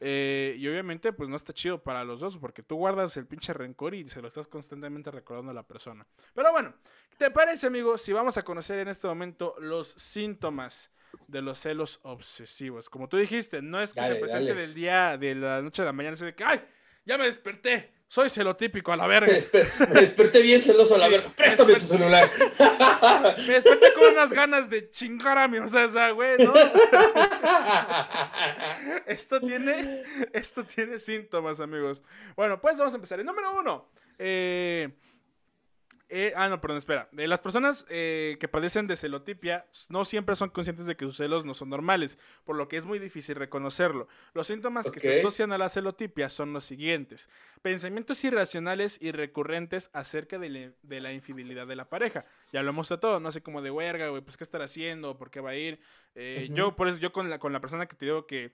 [0.00, 3.52] Eh, y obviamente, pues no está chido para los dos, porque tú guardas el pinche
[3.52, 6.06] rencor y se lo estás constantemente recordando a la persona.
[6.34, 6.74] Pero bueno,
[7.16, 10.90] ¿te parece, amigo, si vamos a conocer en este momento los síntomas
[11.28, 12.90] de los celos obsesivos?
[12.90, 15.92] Como tú dijiste, no es que se presente del día, de la noche a la
[15.92, 16.62] mañana, se de que, ¡ay!
[17.06, 17.93] Ya me desperté.
[18.08, 19.32] Soy celotípico a la verga.
[19.32, 21.32] Me, desperté bien celoso a la verga.
[21.34, 22.30] Préstame tu celular.
[23.38, 26.52] me desperté con unas ganas de chingar a mi, o sea, güey, ¿no?
[29.06, 30.02] esto tiene,
[30.32, 32.02] esto tiene síntomas, amigos.
[32.36, 33.18] Bueno, pues vamos a empezar.
[33.18, 33.88] El número uno.
[34.18, 34.90] Eh,
[36.08, 37.08] eh, ah, no, perdón, espera.
[37.16, 41.16] Eh, las personas eh, que padecen de celotipia no siempre son conscientes de que sus
[41.16, 44.06] celos no son normales, por lo que es muy difícil reconocerlo.
[44.34, 47.28] Los síntomas que se asocian a la celotipia son los siguientes.
[47.62, 52.26] Pensamientos irracionales y recurrentes acerca de, la infidelidad de la pareja.
[52.52, 55.30] Ya lo hemos tratado, no sé cómo de huerga, güey, pues qué estar haciendo, por
[55.30, 55.80] qué va a ir.
[56.50, 58.52] Yo, por eso, yo con la, con la persona que te digo que,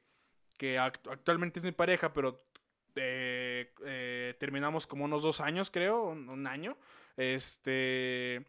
[0.57, 2.41] que actualmente es mi pareja, pero
[2.95, 6.77] terminamos como unos dos años, creo, un año.
[7.17, 8.47] Este.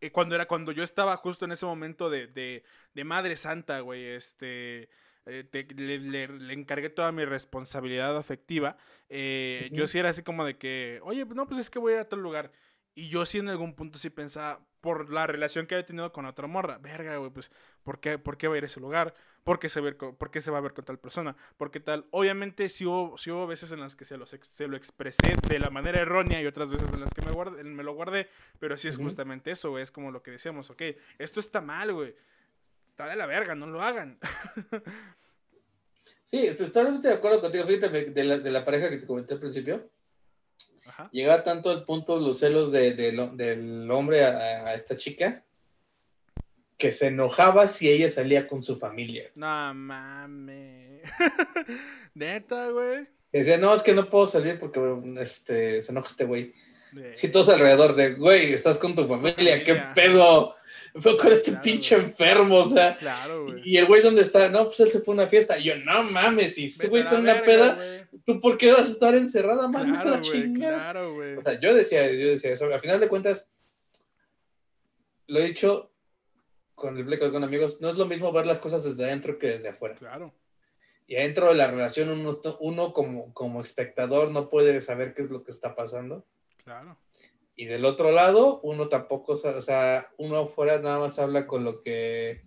[0.00, 4.04] Eh, cuando era cuando yo estaba justo en ese momento de, de, Madre Santa, güey,
[4.04, 4.88] este.
[5.26, 5.44] Eh,
[5.76, 8.76] le, encargué toda mi responsabilidad afectiva.
[9.08, 11.96] Eh, yo sí era así como de que, oye, no, pues es que voy a
[11.96, 12.50] ir a tal lugar.
[12.94, 16.26] Y yo sí en algún punto sí pensaba, por la relación que había tenido con
[16.26, 17.50] otra morra, verga, güey, pues,
[17.82, 19.14] ¿por qué, ¿por qué va a ir a ese lugar?
[19.44, 21.36] ¿Por qué, se, ¿Por qué se va a ver con tal persona?
[21.56, 22.06] ¿Por qué tal?
[22.10, 25.58] Obviamente sí hubo, sí hubo veces en las que se, los, se lo expresé de
[25.58, 28.28] la manera errónea y otras veces en las que me, guardé, me lo guardé,
[28.58, 30.82] pero sí es justamente eso, güey, es como lo que decíamos, ok,
[31.18, 32.14] esto está mal, güey,
[32.88, 34.18] está de la verga, no lo hagan.
[36.24, 39.34] sí, estoy totalmente de acuerdo contigo, fíjate, de la, de la pareja que te comenté
[39.34, 39.90] al principio
[41.12, 45.44] Llega tanto el punto los celos del hombre a, esta chica
[46.76, 49.30] que se enojaba si ella salía con su familia.
[49.34, 51.02] No mames.
[52.14, 53.06] Neta, güey.
[53.30, 54.80] Decía, no, es que no puedo salir porque
[55.20, 56.54] este, se enoja este güey.
[57.22, 60.56] Y todos alrededor de, güey, estás con tu familia, qué pedo.
[60.98, 62.96] Fue con este pinche enfermo, o sea.
[62.96, 63.62] Claro, güey.
[63.64, 64.48] Y el güey, ¿dónde está?
[64.48, 65.58] No, pues él se fue a una fiesta.
[65.58, 68.88] Y yo, no mames, si ese güey está en una peda, ¿tú por qué vas
[68.88, 69.92] a estar encerrada, mano?
[70.02, 71.36] Claro, güey, claro, güey.
[71.36, 72.66] O sea, yo decía, yo decía eso.
[72.66, 73.46] Al final de cuentas,
[75.28, 75.90] lo he dicho
[76.80, 79.48] con el bleco con amigos, no es lo mismo ver las cosas desde adentro que
[79.48, 79.94] desde afuera.
[79.96, 80.34] Claro.
[81.06, 85.30] Y adentro de la relación, uno, uno como, como espectador no puede saber qué es
[85.30, 86.24] lo que está pasando.
[86.64, 86.96] Claro.
[87.60, 91.82] Y del otro lado, uno tampoco, o sea, uno afuera nada más habla con lo
[91.82, 92.40] que,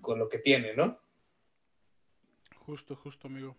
[0.00, 0.98] con lo que tiene, ¿no?
[2.56, 3.56] Justo, justo, amigo.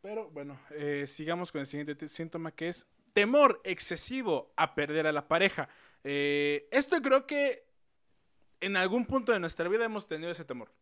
[0.00, 5.12] Pero bueno, eh, sigamos con el siguiente síntoma que es temor excesivo a perder a
[5.12, 5.68] la pareja.
[6.02, 7.66] Eh, esto creo que
[8.62, 10.72] en algún punto de nuestra vida hemos tenido ese temor.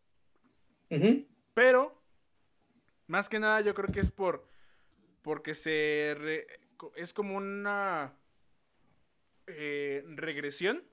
[1.53, 2.01] Pero,
[3.07, 4.47] más que nada, yo creo que es por.
[5.23, 6.47] Porque se.
[6.95, 8.13] es como una
[9.47, 10.83] eh, regresión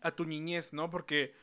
[0.00, 0.90] a tu niñez, ¿no?
[0.90, 1.34] Porque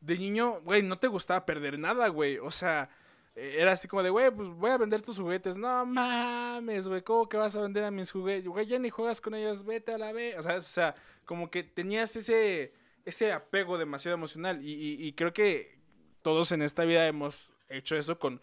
[0.00, 2.38] de niño, güey, no te gustaba perder nada, güey.
[2.38, 2.90] O sea,
[3.34, 5.56] eh, era así como de, güey, pues voy a vender tus juguetes.
[5.56, 8.48] No mames, güey, ¿cómo que vas a vender a mis juguetes?
[8.48, 10.36] Güey, ya ni juegas con ellos, vete a la vez.
[10.38, 12.72] O sea, o sea, como que tenías ese,
[13.04, 14.60] ese apego demasiado emocional.
[14.62, 15.78] Y, creo que
[16.22, 18.40] todos en esta vida hemos hecho eso con,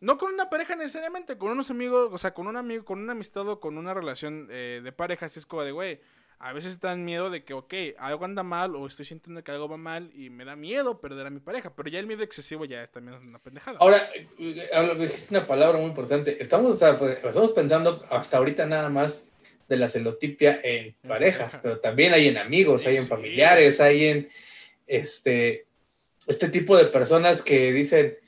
[0.00, 3.10] no con una pareja necesariamente, con unos amigos, o sea, con un amigo, con un
[3.10, 6.00] amistad o con una relación eh, de pareja, así es como de, güey,
[6.38, 9.52] a veces te dan miedo de que, ok, algo anda mal o estoy sintiendo que
[9.52, 12.22] algo va mal y me da miedo perder a mi pareja, pero ya el miedo
[12.22, 13.78] excesivo ya es también una pendejada.
[13.80, 14.08] Ahora,
[14.38, 16.36] eh, dijiste una palabra muy importante.
[16.40, 19.24] Estamos, pues, estamos pensando hasta ahorita nada más
[19.68, 24.28] de la celotipia en parejas, pero también hay en amigos, hay en familiares, hay en
[24.86, 25.66] este,
[26.26, 28.18] este tipo de personas que dicen,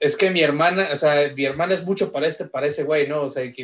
[0.00, 3.06] es que mi hermana, o sea, mi hermana es mucho para este, para ese güey,
[3.06, 3.22] ¿no?
[3.22, 3.54] O sea, y,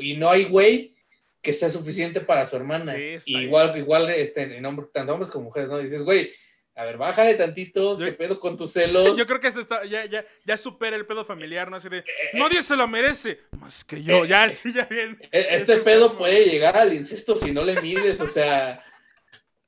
[0.00, 0.94] y no hay güey
[1.42, 2.94] que sea suficiente para su hermana.
[3.24, 5.78] igual, igual este, en hombre, tanto hombres como mujeres, ¿no?
[5.78, 6.30] dices, güey,
[6.74, 9.16] a ver, bájale tantito, ¿qué pedo con tus celos?
[9.16, 11.76] Yo creo que esto está, ya, ya, ya supera el pedo familiar, ¿no?
[11.76, 14.84] Así de, eh, eh, nadie se lo merece, más que yo, eh, ya, sí, ya
[14.84, 15.18] bien.
[15.30, 18.82] Este, este pedo puede llegar al incesto si no le mides, o sea,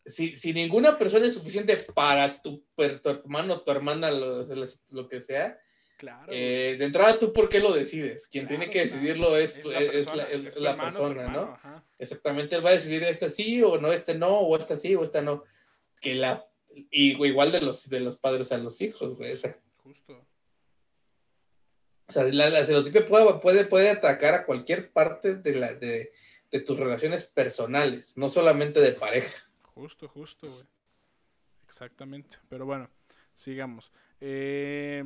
[0.06, 4.44] si, si ninguna persona es suficiente para tu, tu hermano, tu hermana, lo,
[4.90, 5.58] lo que sea,
[6.28, 8.26] eh, de entrada, ¿tú por qué lo decides?
[8.26, 9.62] Quien tiene que decidirlo es,
[10.57, 11.59] la persona, ¿no?
[11.98, 15.03] Exactamente, él va a decidir este sí o no, este no, o esta sí o
[15.03, 15.44] esta no.
[16.00, 16.46] Que la,
[16.90, 19.34] y igual de los, de los padres a los hijos, güey.
[19.76, 20.26] Justo.
[22.09, 22.66] O sea, la, la
[23.09, 26.12] puede, puede, puede, atacar a cualquier parte de, la, de,
[26.50, 29.48] de tus relaciones personales, no solamente de pareja.
[29.62, 30.66] Justo, justo, güey.
[31.66, 32.36] Exactamente.
[32.50, 32.90] Pero bueno,
[33.34, 33.92] sigamos.
[34.20, 35.05] Eh,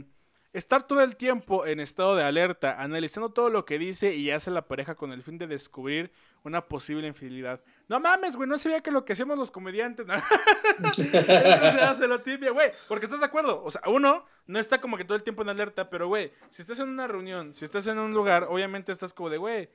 [0.56, 4.50] Estar todo el tiempo en estado de alerta, analizando todo lo que dice y hace
[4.50, 6.10] la pareja con el fin de descubrir
[6.44, 7.60] una posible infidelidad.
[7.88, 10.06] No mames, güey, no sabía que lo que hacemos los comediantes.
[10.06, 10.14] ¿no?
[10.94, 12.72] se hace lo tibia, güey.
[12.88, 13.62] Porque estás de acuerdo.
[13.62, 16.62] O sea, uno no está como que todo el tiempo en alerta, pero, güey, si
[16.62, 19.68] estás en una reunión, si estás en un lugar, obviamente estás como de, güey,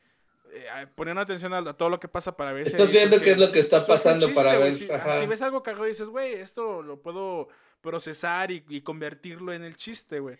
[0.53, 3.51] eh, poniendo atención a, todo lo que pasa para ver Estás viendo qué es lo
[3.51, 4.73] que está pasando para ver.
[4.73, 4.87] Si,
[5.27, 7.47] ves algo cagado dices, güey, esto lo puedo
[7.81, 10.37] procesar y, convertirlo en el chiste, güey.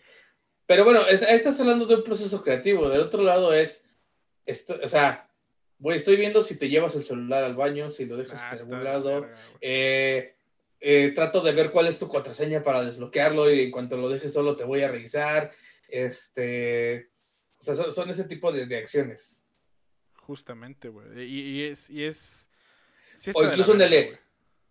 [0.66, 2.88] Pero bueno, estás hablando de un proceso creativo.
[2.88, 3.84] Del otro lado es,
[4.46, 5.28] esto, o sea,
[5.78, 8.58] güey, estoy viendo si te llevas el celular al baño, si lo dejas ah, en
[8.60, 9.26] algún lado.
[9.60, 10.36] eh,
[10.80, 14.32] eh, trato de ver cuál es tu contraseña para desbloquearlo y en cuanto lo dejes
[14.32, 15.52] solo te voy a revisar.
[15.88, 17.10] Este,
[17.58, 19.46] o sea, son, ese tipo de, acciones.
[20.14, 21.22] Justamente, güey.
[21.22, 21.90] Y, es...
[21.90, 22.48] Y es
[23.34, 24.18] o incluso en el...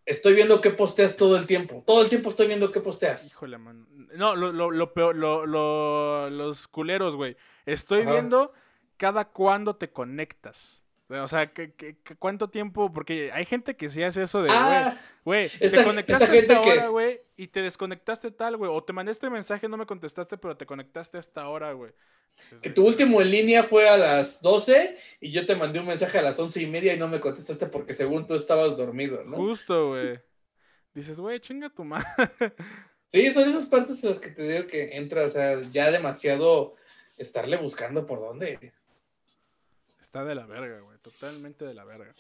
[0.06, 1.84] Estoy viendo qué posteas todo el tiempo.
[1.86, 3.28] Todo el tiempo estoy viendo qué posteas.
[3.28, 3.88] Híjole, man.
[4.16, 7.38] No, lo, lo, lo peor, lo, los culeros, güey.
[7.66, 8.52] Estoy viendo
[8.98, 10.81] cada cuándo te conectas.
[11.20, 12.92] O sea, ¿qué, cuánto tiempo?
[12.94, 14.50] Porque hay gente que sí hace eso de,
[15.24, 18.72] güey, ah, te conectaste a esta hora, güey, y te desconectaste tal, güey.
[18.74, 21.92] O te mandé este mensaje, no me contestaste, pero te conectaste a esta hora, güey.
[22.62, 26.18] Que tu último en línea fue a las 12 y yo te mandé un mensaje
[26.18, 29.38] a las once y media y no me contestaste porque según tú estabas dormido, ¿no?
[29.38, 30.20] Justo, güey.
[30.94, 32.06] Dices, güey, chinga tu madre.
[33.14, 36.76] Sí, son esas partes en las que te digo que entra, o sea, ya demasiado
[37.18, 38.72] estarle buscando por dónde.
[40.02, 40.91] Está de la verga, güey.
[41.02, 42.14] Totalmente de la verga.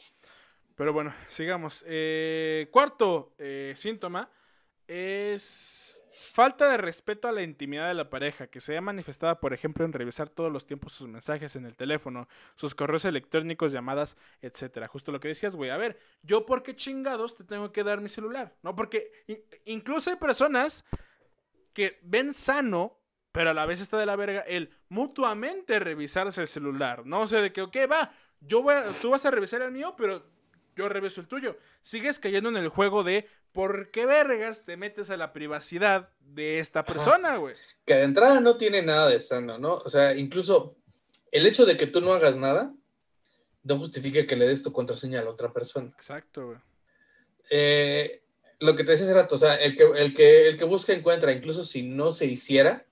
[0.75, 1.83] Pero bueno, sigamos.
[1.87, 4.29] Eh, cuarto eh, síntoma
[4.87, 6.01] es
[6.33, 9.85] falta de respeto a la intimidad de la pareja, que se ha manifestada, por ejemplo,
[9.85, 14.87] en revisar todos los tiempos sus mensajes en el teléfono, sus correos electrónicos, llamadas, etcétera.
[14.87, 15.69] Justo lo que decías, güey.
[15.69, 18.75] A ver, yo por qué chingados te tengo que dar mi celular, ¿no?
[18.75, 19.11] Porque
[19.65, 20.85] incluso hay personas
[21.73, 23.01] que ven sano
[23.31, 27.05] pero a la vez está de la verga el mutuamente revisarse el celular.
[27.05, 30.23] No sé, de que, ok, va, yo voy tú vas a revisar el mío, pero
[30.75, 31.57] yo reviso el tuyo.
[31.81, 36.59] Sigues cayendo en el juego de por qué vergas te metes a la privacidad de
[36.59, 37.55] esta persona, güey.
[37.85, 39.75] Que de entrada no tiene nada de sano, ¿no?
[39.75, 40.75] O sea, incluso
[41.31, 42.73] el hecho de que tú no hagas nada
[43.63, 45.91] no justifica que le des tu contraseña a la otra persona.
[45.95, 46.57] Exacto, güey.
[47.49, 48.23] Eh,
[48.59, 50.93] lo que te decía hace rato, o sea, el que, el, que, el que busca
[50.93, 52.85] encuentra, incluso si no se hiciera,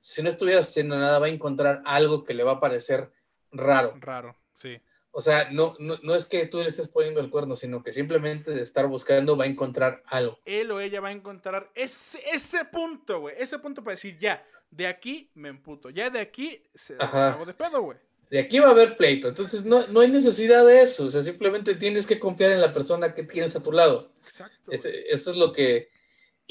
[0.00, 3.12] si no estuviera haciendo nada, va a encontrar algo que le va a parecer
[3.52, 3.94] raro.
[4.00, 4.80] Raro, sí.
[5.12, 8.52] O sea, no, no, es que tú le estés poniendo el cuerno, sino que simplemente
[8.52, 10.38] de estar buscando va a encontrar algo.
[10.44, 13.34] Él o ella va a encontrar ese, ese punto, güey.
[13.36, 15.90] Ese punto para decir, ya, de aquí me emputo.
[15.90, 17.98] Ya de aquí se hago de pedo, güey.
[18.30, 19.28] De aquí va a haber pleito.
[19.28, 21.04] Entonces no, no hay necesidad de eso.
[21.04, 24.12] O sea, simplemente tienes que confiar en la persona que tienes a tu lado.
[24.24, 24.70] Exacto.
[24.70, 25.88] eso es lo que,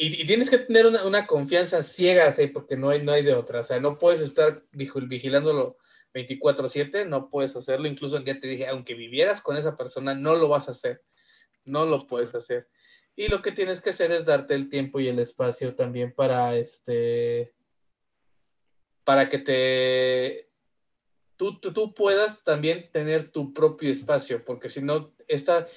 [0.02, 2.48] y, tienes que tener una, confianza ciega, ¿sí?
[2.48, 3.60] porque no hay, no hay de otra.
[3.60, 5.78] O sea, no puedes estar vigilándolo
[6.14, 7.88] 24/7, no puedes hacerlo.
[7.88, 11.02] Incluso día te dije, aunque vivieras con esa persona, no lo vas a hacer.
[11.66, 12.68] No lo puedes hacer.
[13.16, 16.56] Y lo que tienes que hacer es darte el tiempo y el espacio también para
[16.56, 17.54] este
[19.04, 20.50] para que te
[21.40, 25.68] tú, tú, tú puedas también tener tu propio espacio, porque si no, esta,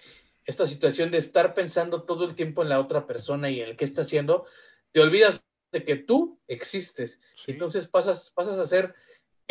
[0.44, 3.76] esta situación de estar pensando todo el tiempo en la otra persona y en el
[3.76, 4.44] que está haciendo,
[4.90, 7.20] te olvidas de que tú existes.
[7.46, 8.94] Entonces pasas, pasas a ser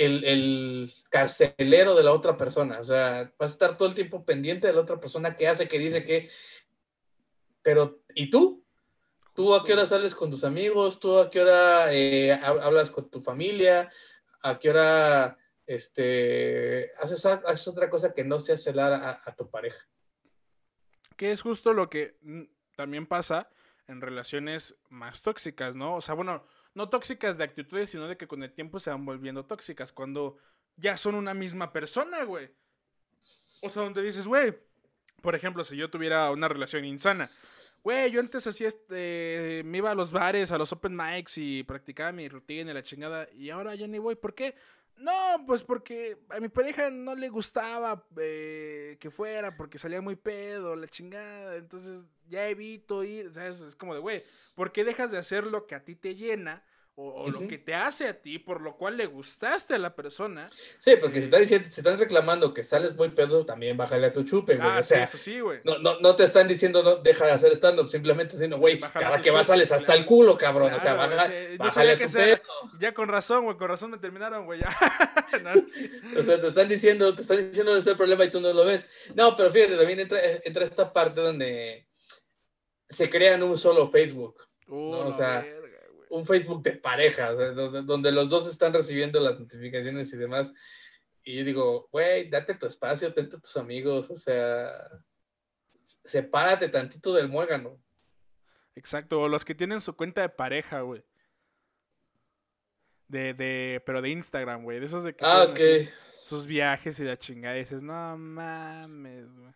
[0.06, 2.80] el, carcelero de la otra persona.
[2.80, 5.68] O sea, vas a estar todo el tiempo pendiente de la otra persona que hace,
[5.68, 6.30] que dice que...
[7.62, 8.64] Pero, ¿y tú?
[9.34, 11.00] ¿Tú a qué hora sales con tus amigos?
[11.00, 13.92] ¿Tú a qué hora eh, hablas con tu familia?
[14.42, 15.38] ¿A qué hora
[15.68, 19.88] este, haces, haces otra cosa que no sea celar a tu pareja?
[21.16, 22.44] Que es justo lo que mm,
[22.76, 23.50] también pasa
[23.88, 25.96] en relaciones más tóxicas, ¿no?
[25.98, 29.06] O sea, bueno, no tóxicas de actitudes, sino de que con el tiempo se van
[29.06, 30.38] volviendo tóxicas, cuando
[30.78, 32.50] ya son una misma persona, güey.
[33.62, 34.54] O sea, donde dices, güey,
[35.22, 37.30] por ejemplo, si yo tuviera una relación insana,
[37.84, 41.64] güey, yo antes hacía este, me iba a los bares, a los open mics y
[41.64, 44.56] practicaba mi rutina y la chingada, y ahora ya ni voy, ¿por qué?
[44.98, 50.16] No, pues porque a mi pareja no le gustaba eh, que fuera, porque salía muy
[50.16, 51.56] pedo, la chingada.
[51.56, 54.24] Entonces ya evito ir, sea, es como de, güey,
[54.54, 56.64] ¿por qué dejas de hacer lo que a ti te llena?
[56.96, 60.50] O, lo que te hace a ti, por lo cual le gustaste a la persona.
[60.78, 64.24] Sí, porque si, están diciendo, están reclamando que sales muy pedo, también bájale a tu
[64.24, 64.68] chupe, güey.
[64.68, 65.62] Ah, o sea, eso sí, güey.
[65.64, 69.22] No, no, no, te están diciendo, no, deja de hacer stand-up, simplemente diciendo, güey, cada
[69.22, 70.74] que vas sales hasta el culo, cabrón.
[70.74, 72.42] o sea, bájale a tu pedo.
[72.80, 74.70] Ya con razón, güey, con razón me terminaron, güey, ya.
[76.18, 78.88] O sea, te están diciendo, te están diciendo este problema y tú no lo ves.
[79.16, 81.88] No, pero fíjate, también entra, entra esta parte donde
[82.90, 84.36] se crean un solo Facebook.
[84.68, 85.00] Uh, ¿no?
[85.08, 85.46] O sea,
[86.12, 90.54] un Facebook de pareja, donde, los dos están recibiendo las notificaciones y demás.
[91.24, 94.72] Y yo digo, güey, date tu espacio, tente a tus amigos, o sea,
[95.84, 97.82] sepárate tantito del muégano.
[98.76, 101.04] Exacto, o los que tienen su cuenta de pareja, güey.
[103.08, 105.26] De, de, pero de Instagram, güey, de esos de que...
[105.26, 105.60] Ah, ok.
[106.24, 107.58] sus viajes y la chingada.
[107.58, 109.54] Y dices, no mames, güey.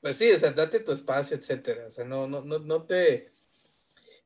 [0.00, 1.86] Pues sí, o sea, date tu espacio, etcétera.
[1.86, 3.32] O sea, no, no, no, no te.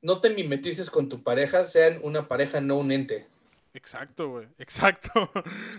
[0.04, 3.26] No te mimetices con tu pareja, sean una pareja, no un ente.
[3.72, 4.48] Exacto, güey.
[4.58, 5.32] Exacto.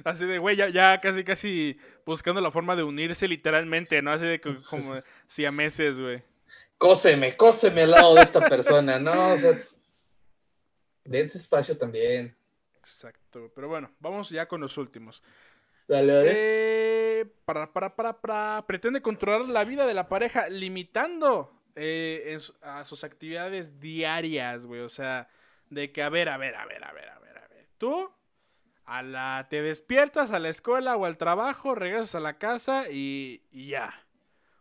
[0.04, 4.12] Así de, güey, ya, ya casi, casi buscando la forma de unirse literalmente, ¿no?
[4.12, 4.60] Así de como
[5.28, 6.24] si a meses, güey.
[6.80, 9.34] Cóseme, cóseme al lado de esta persona, ¿no?
[9.34, 9.62] O sea,
[11.04, 12.36] dense espacio también.
[12.80, 13.52] Exacto.
[13.54, 15.22] Pero bueno, vamos ya con los últimos.
[15.88, 16.32] Dale, dale.
[16.34, 18.66] Eh, para, para, para, para.
[18.66, 24.82] Pretende controlar la vida de la pareja limitando eh, a sus actividades diarias, güey.
[24.82, 25.28] O sea,
[25.70, 27.68] de que, a ver, a ver, a ver, a ver, a ver, a ver.
[27.78, 28.12] Tú
[28.86, 33.44] a la, te despiertas a la escuela o al trabajo, regresas a la casa y,
[33.52, 34.06] y ya.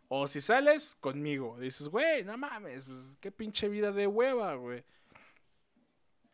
[0.07, 1.57] O si sales, conmigo.
[1.59, 4.83] Dices, güey, no mames, pues qué pinche vida de hueva, güey.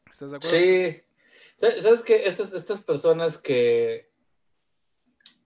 [0.09, 0.57] ¿Estás de acuerdo?
[0.57, 1.01] Sí.
[1.55, 2.25] ¿Sabes qué?
[2.25, 4.09] Estas, estas personas que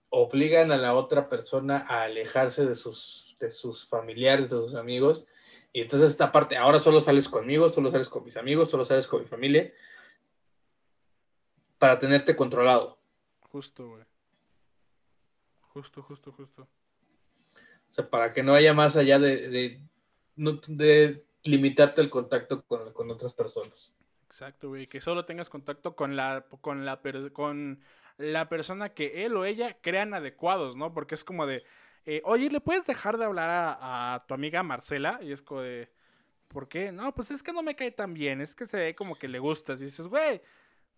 [0.08, 5.26] obligan a la otra persona a alejarse de sus, de sus familiares, de sus amigos,
[5.72, 9.06] y entonces esta parte, ahora solo sales conmigo, solo sales con mis amigos, solo sales
[9.06, 9.72] con mi familia,
[11.78, 12.98] para tenerte controlado.
[13.50, 14.04] Justo, güey.
[15.60, 16.62] Justo, justo, justo.
[16.62, 19.80] O sea, para que no haya más allá de,
[20.36, 23.94] de, limitarte el contacto con, con otras personas.
[24.26, 24.86] Exacto, güey.
[24.86, 27.80] Que solo tengas contacto con la, con la, per- con
[28.18, 30.94] la persona que él o ella crean adecuados, ¿no?
[30.94, 31.64] Porque es como de,
[32.06, 35.18] eh, oye, ¿le puedes dejar de hablar a, a tu amiga Marcela?
[35.22, 35.90] Y es como de,
[36.48, 36.92] ¿por qué?
[36.92, 39.28] No, pues es que no me cae tan bien, es que se ve como que
[39.28, 39.80] le gustas.
[39.80, 40.40] Y dices, güey,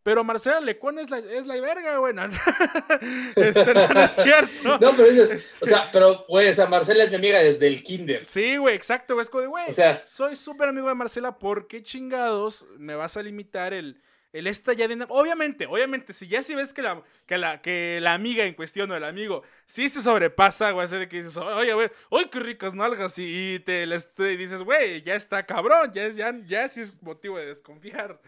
[0.03, 2.15] pero Marcela Lecón es la, es la verga, güey.
[2.15, 2.23] No,
[3.37, 4.79] Este, no, no es cierto.
[4.79, 7.83] No, pero dices, o sea, pero, güey, o sea, Marcela es mi amiga desde el
[7.83, 8.27] kinder.
[8.27, 9.25] Sí, güey, exacto, güey.
[9.25, 12.95] Es como de, güey, O sea- soy súper amigo de Marcela, ¿por qué chingados me
[12.95, 14.01] vas a limitar el,
[14.39, 15.05] el esta ya de...
[15.09, 18.91] Obviamente, obviamente, si ya si ves que la, que la, que la amiga en cuestión
[18.91, 22.41] o el amigo sí se sobrepasa, güey, así de que dices, oye, güey, ¡ay, qué
[22.41, 23.19] ricas nalgas!
[23.19, 26.81] Y, y te, les- te dices, güey, ya está cabrón, ya, es, ya, ya sí
[26.81, 28.21] es motivo de desconfiar.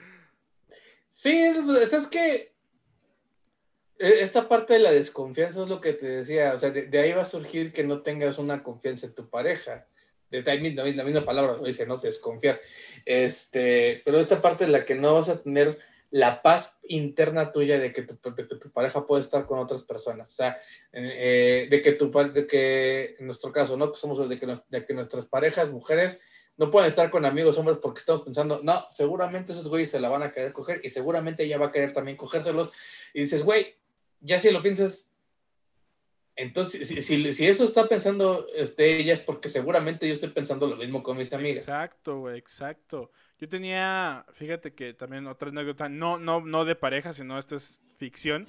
[1.10, 2.52] Sí, es, es que
[3.98, 7.12] eh, esta parte de la desconfianza es lo que te decía, o sea, de, ahí
[7.12, 9.86] va a surgir que no tengas una confianza en tu pareja.
[10.30, 12.60] De misma- la misma palabra lo dice, no desconfiar.
[13.04, 15.78] Este, pero esta parte en la que no vas a tener
[16.10, 20.28] la paz interna tuya de que tu, pareja puede estar con otras personas.
[20.28, 20.60] O sea,
[20.92, 23.94] eh, de que tu de que en nuestro caso, ¿no?
[23.94, 26.20] Somos de que, de que nuestras parejas, mujeres,
[26.56, 30.08] no pueden estar con amigos hombres porque estamos pensando, no, seguramente esos güeyes se la
[30.08, 32.72] van a querer coger y seguramente ella va a querer también cogérselos.
[33.14, 33.76] Y dices, güey,
[34.20, 35.10] ya si lo piensas,
[36.36, 40.76] entonces, si, si, eso está pensando este, ella es porque seguramente yo estoy pensando lo
[40.76, 41.62] mismo con mis amigas.
[41.62, 43.10] Exacto, exacto.
[43.40, 47.80] Yo tenía, fíjate que también otra anécdota, no, no, no de pareja, sino esta es
[47.96, 48.48] ficción.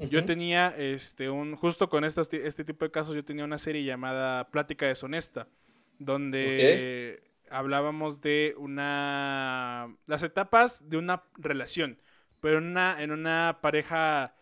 [0.00, 3.84] Yo tenía, este, un, justo con estas este tipo de casos, yo tenía una serie
[3.84, 5.48] llamada Plática deshonesta,
[5.98, 12.00] donde hablábamos de una, las etapas de una relación,
[12.40, 14.34] pero en una, en una pareja,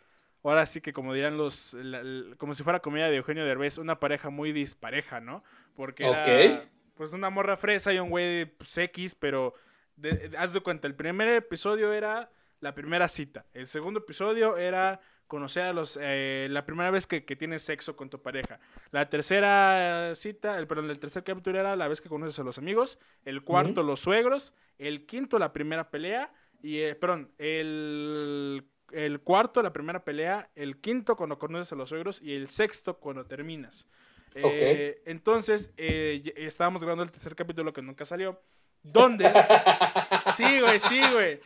[0.43, 3.79] ahora sí que como dirán los, la- la- como si fuera comedia de Eugenio Derbez,
[3.79, 5.45] una pareja muy dispareja, ¿no?
[5.75, 6.69] Porque era, Ok.
[6.97, 9.55] pues, una morra fresa y un güey, pues, X, pero
[9.97, 12.31] de- de- haz de cuenta, el primer episodio era
[12.61, 17.25] la primera cita, el segundo episodio era conocer a los, eh, la primera vez que,
[17.25, 18.61] que tienes sexo con tu pareja.
[18.91, 22.59] La tercera cita, el, perdón, el tercer capítulo era la vez que conoces a los
[22.59, 22.99] amigos.
[23.25, 24.53] El cuarto, los suegros.
[24.79, 26.31] El quinto, la primera pelea.
[26.63, 30.51] Y, eh, perdón, el, el cuarto, la primera pelea.
[30.55, 32.21] El quinto, cuando conoces a los suegros.
[32.21, 33.87] Y el sexto, cuando terminas.
[34.35, 38.41] Eh, Entonces, eh, estábamos grabando el tercer capítulo que nunca salió.
[38.83, 39.25] Donde
[40.37, 41.41] Sí, güey, sí, güey.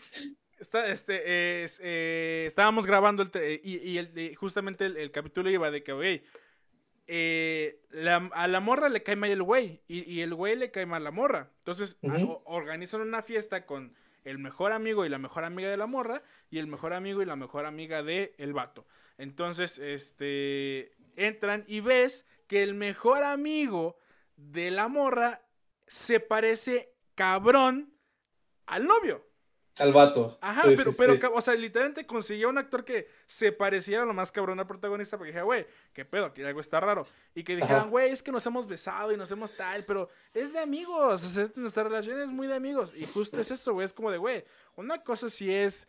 [0.59, 5.51] Está, este, es, eh, estábamos grabando el y, y el- y justamente el, el capítulo
[5.51, 6.23] iba de que, güey,
[8.33, 11.03] a la morra le cae mal el güey y, y el güey le cae mal
[11.03, 11.51] a la morra.
[11.59, 11.99] Entonces
[12.45, 16.59] organizan una fiesta con el mejor amigo y la mejor amiga de la morra y
[16.59, 18.87] el mejor amigo y la mejor amiga de el vato.
[19.19, 23.99] Entonces, este, entran y ves que el mejor amigo
[24.37, 25.43] de la morra
[25.87, 27.95] se parece cabrón
[28.67, 29.27] al novio.
[29.79, 30.39] Al vato.
[30.41, 31.21] Ajá, Sí, pero, sí, pero, sí.
[31.31, 35.33] o sea, literalmente consiguió un actor que se pareciera lo más cabrón al protagonista, porque
[35.33, 37.07] dije, güey, qué pedo, que algo está raro.
[37.35, 40.51] Y que dijeran, güey, es que nos hemos besado y nos hemos tal, pero es
[40.53, 42.95] de amigos, o sea, nuestra relación es muy de amigos.
[42.97, 44.45] Y justo es eso, güey, es como de, güey,
[44.77, 45.87] una cosa sí es,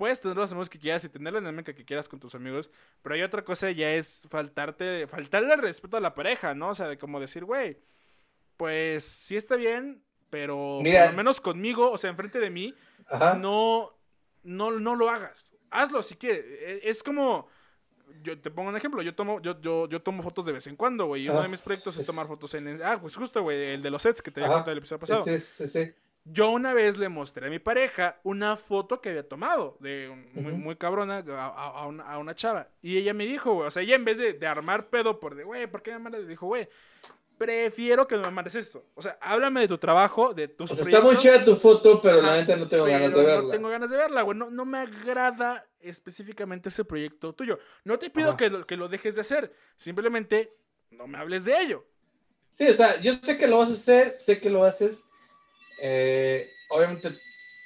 [0.00, 2.70] puedes tener los amigos que quieras y tener la dinámica que quieras con tus amigos,
[3.02, 6.70] pero hay otra cosa ya es faltarte, faltarle el respeto a la pareja, ¿no?
[6.70, 7.76] O sea, de como decir, güey,
[8.56, 11.02] pues sí está bien, pero Mira.
[11.04, 12.74] por lo menos conmigo, o sea, enfrente de mí,
[13.08, 13.34] Ajá.
[13.34, 13.94] no,
[14.42, 15.44] no, no lo hagas.
[15.70, 16.44] Hazlo si quieres.
[16.46, 17.46] E- Es como,
[18.22, 20.76] yo te pongo un ejemplo, yo tomo, yo, yo, yo tomo fotos de vez en
[20.76, 21.24] cuando, güey.
[21.24, 22.82] Y uno de mis proyectos es tomar fotos en.
[22.82, 25.22] Ah, pues justo, güey, el de los sets que te había contado el episodio pasado.
[25.24, 25.92] Sí, sí, sí,
[26.24, 30.52] Yo una vez le mostré a mi pareja una foto que había tomado de muy,
[30.52, 32.68] muy cabrona a, una, a, una, chava.
[32.82, 35.34] Y ella me dijo, güey, o sea, ella en vez de, de armar pedo por
[35.34, 36.28] de, güey, ¿por qué me mandas?
[36.28, 36.68] Dijo, güey,
[37.40, 38.84] prefiero que no me mandes esto.
[38.94, 42.02] O sea, háblame de tu trabajo, de tus O sea, está muy chida tu foto,
[42.02, 43.42] pero la neta no tengo ganas de verla.
[43.42, 44.36] No tengo ganas de verla, güey.
[44.36, 47.58] No, no, me agrada específicamente ese proyecto tuyo.
[47.82, 49.54] No te pido que lo, que lo dejes de hacer.
[49.78, 50.52] Simplemente
[50.90, 51.86] no me hables de ello.
[52.50, 55.02] Sí, o sea, yo sé que lo vas a hacer, sé que lo haces.
[55.80, 57.10] Eh, obviamente,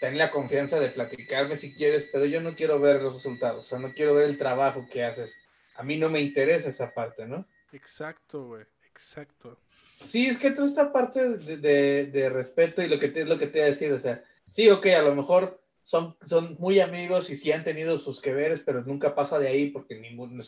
[0.00, 3.66] ten la confianza de platicarme si quieres, pero yo no quiero ver los resultados.
[3.66, 5.36] O sea, no quiero ver el trabajo que haces.
[5.74, 7.46] A mí no me interesa esa parte, ¿no?
[7.72, 8.64] Exacto, güey.
[8.90, 9.58] Exacto.
[10.02, 13.46] Sí, es que toda esta parte de, respeto y lo que te, es lo que
[13.46, 17.30] te voy a decir, o sea, sí, ok, a lo mejor son, son muy amigos
[17.30, 20.42] y sí han tenido sus que veres, pero nunca pasa de ahí porque ninguno,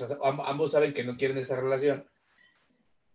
[0.45, 2.07] ambos saben que no quieren esa relación.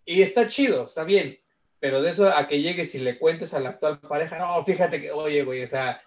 [0.04, 1.40] Y está chido, está bien,
[1.82, 5.02] pero de eso a que llegues y le cuentes a la actual pareja, no, fíjate
[5.02, 6.00] que, oye, güey, o sea,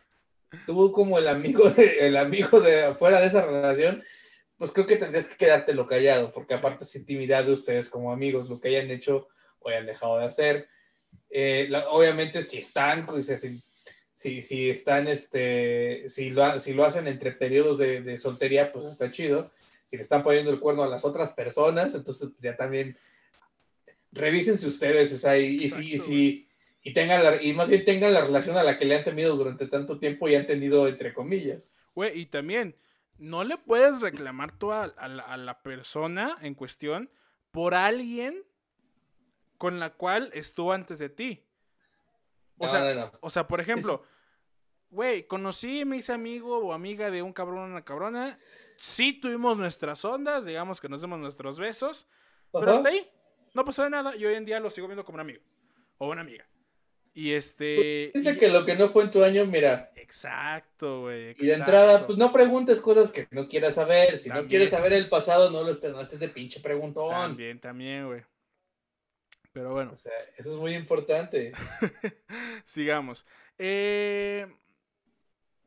[0.67, 4.05] tú como el amigo de, el amigo de fuera de esa relación,
[4.57, 8.49] pues creo que tendrías que quedártelo callado, porque aparte es intimidad de ustedes como amigos,
[8.49, 9.27] lo que hayan hecho
[9.59, 10.69] o hayan dejado de hacer.
[11.29, 13.27] Eh, obviamente, si están, pues,
[14.15, 18.85] si, si, están, este, si lo, si lo hacen entre periodos de, de, soltería, pues
[18.85, 19.51] está chido.
[19.87, 22.97] Si le están poniendo el cuerno a las otras personas, entonces ya también
[24.15, 26.49] revísense ustedes, y, y, si, y, si,
[26.83, 29.37] y, tengan la, y más bien tengan la relación a la que le han tenido
[29.37, 31.73] durante tanto tiempo y han tenido entre comillas.
[31.95, 32.77] Güey, y también,
[33.19, 37.11] no le puedes reclamar tú a, a la persona en cuestión
[37.51, 38.45] por alguien
[39.59, 41.45] con la cual estuvo antes de ti.
[42.59, 44.05] O, sea, o sea, por ejemplo,
[44.91, 48.39] güey, conocí, me hice amigo o amiga de un cabrón o una cabrona.
[48.77, 52.07] Sí tuvimos nuestras ondas, digamos que nos dimos nuestros besos,
[52.53, 53.09] pero hasta ahí
[53.55, 55.43] no pasó de nada y hoy en día lo sigo viendo como un amigo
[55.99, 56.47] o una amiga.
[57.15, 58.11] Y este.
[58.13, 59.93] Dice que lo que no fue en tu año, mira.
[59.95, 61.37] Exacto, güey.
[61.39, 64.19] Y de entrada, pues no preguntes cosas que no quieras saber.
[64.19, 67.13] Si no quieres saber el pasado, no lo estés, no estés de pinche preguntón.
[67.13, 68.23] También, también, güey.
[69.53, 69.93] Pero bueno.
[69.93, 71.53] O sea, eso es muy importante.
[72.65, 73.25] Sigamos.
[73.59, 74.49] Eh,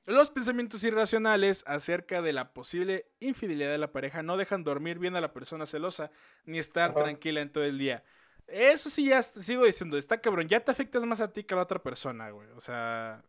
[0.08, 5.18] los pensamientos irracionales acerca de la posible infidelidad de la pareja no dejan dormir bien
[5.18, 6.12] a la persona celosa
[6.45, 8.03] ni estar tranquila en todo el día.
[8.47, 11.58] Eso sí, ya sigo diciendo, está cabrón, ya te afectas más a ti que a
[11.58, 12.47] la otra persona, güey.
[12.55, 13.22] O sea,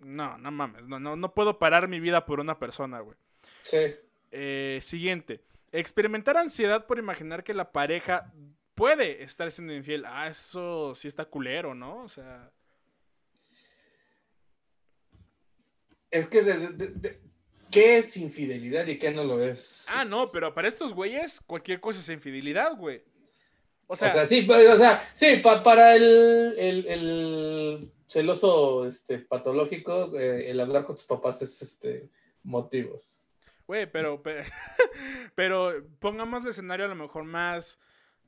[0.00, 3.16] no, no mames, no, no, no puedo parar mi vida por una persona, güey.
[3.62, 3.96] Sí.
[4.30, 5.40] Eh, siguiente,
[5.72, 8.30] experimentar ansiedad por imaginar que la pareja
[8.74, 10.04] puede estar siendo infiel.
[10.04, 12.02] Ah, eso sí está culero, ¿no?
[12.04, 12.50] O sea.
[16.10, 17.20] Es que desde,
[17.70, 19.86] ¿qué es infidelidad y qué no lo es?
[19.88, 23.02] Ah, no, pero para estos güeyes cualquier cosa es infidelidad, güey.
[23.86, 30.50] O sea, o sea sí, o sea, sí, para el, el, celoso este, patológico, eh,
[30.50, 32.08] el hablar con tus papás es este
[32.42, 33.28] motivos.
[33.66, 34.42] Güey, pero, pero,
[35.34, 37.78] pero pongamos el escenario a lo mejor más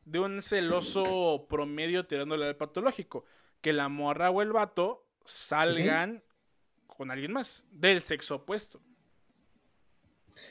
[0.04, 3.24] de un celoso promedio tirándole al patológico.
[3.60, 6.22] Que la morra o el vato salgan
[7.00, 8.78] con alguien más, del sexo opuesto.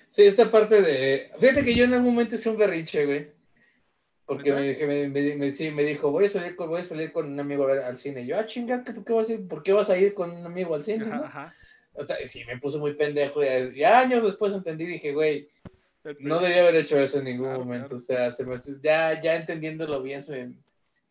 [0.10, 1.30] Sí, esta parte de.
[1.40, 3.28] Fíjate que yo en algún momento hice un berrinche, güey.
[4.26, 7.66] Porque me, me, me, dijo, voy a, salir con, voy a salir con un amigo
[7.66, 8.24] a ver, al cine.
[8.24, 10.32] Y yo, ah, chinga, ¿por qué, vas a ir, ¿por qué vas a ir con
[10.32, 11.06] un amigo al cine?
[11.14, 11.54] Ajá,
[11.94, 13.44] O sea, sí, me puse muy pendejo.
[13.44, 15.50] Y, años después entendí, dije, güey,
[16.18, 17.98] no debía haber hecho eso en ningún momento.
[17.98, 18.34] O sea,
[18.82, 20.26] ya, ya entendiéndolo bien,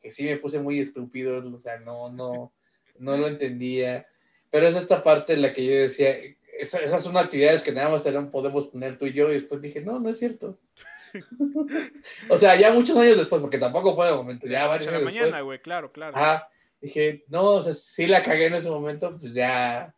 [0.00, 1.48] que sí me puse muy estúpido.
[1.54, 2.52] O sea, no, no,
[2.98, 4.04] no lo entendía.
[4.50, 6.14] Pero es esta parte en la que yo decía,
[6.58, 9.30] esas son actividades que nada más podemos poner tú y yo.
[9.30, 10.58] Y después dije, no, no es cierto.
[12.28, 15.40] o sea, ya muchos años después, porque tampoco fue de momento, ya varios años mañana,
[15.40, 16.12] güey, claro, claro.
[16.16, 16.48] Ah,
[16.80, 19.94] dije, no, o sea, sí la cagué en ese momento, pues ya,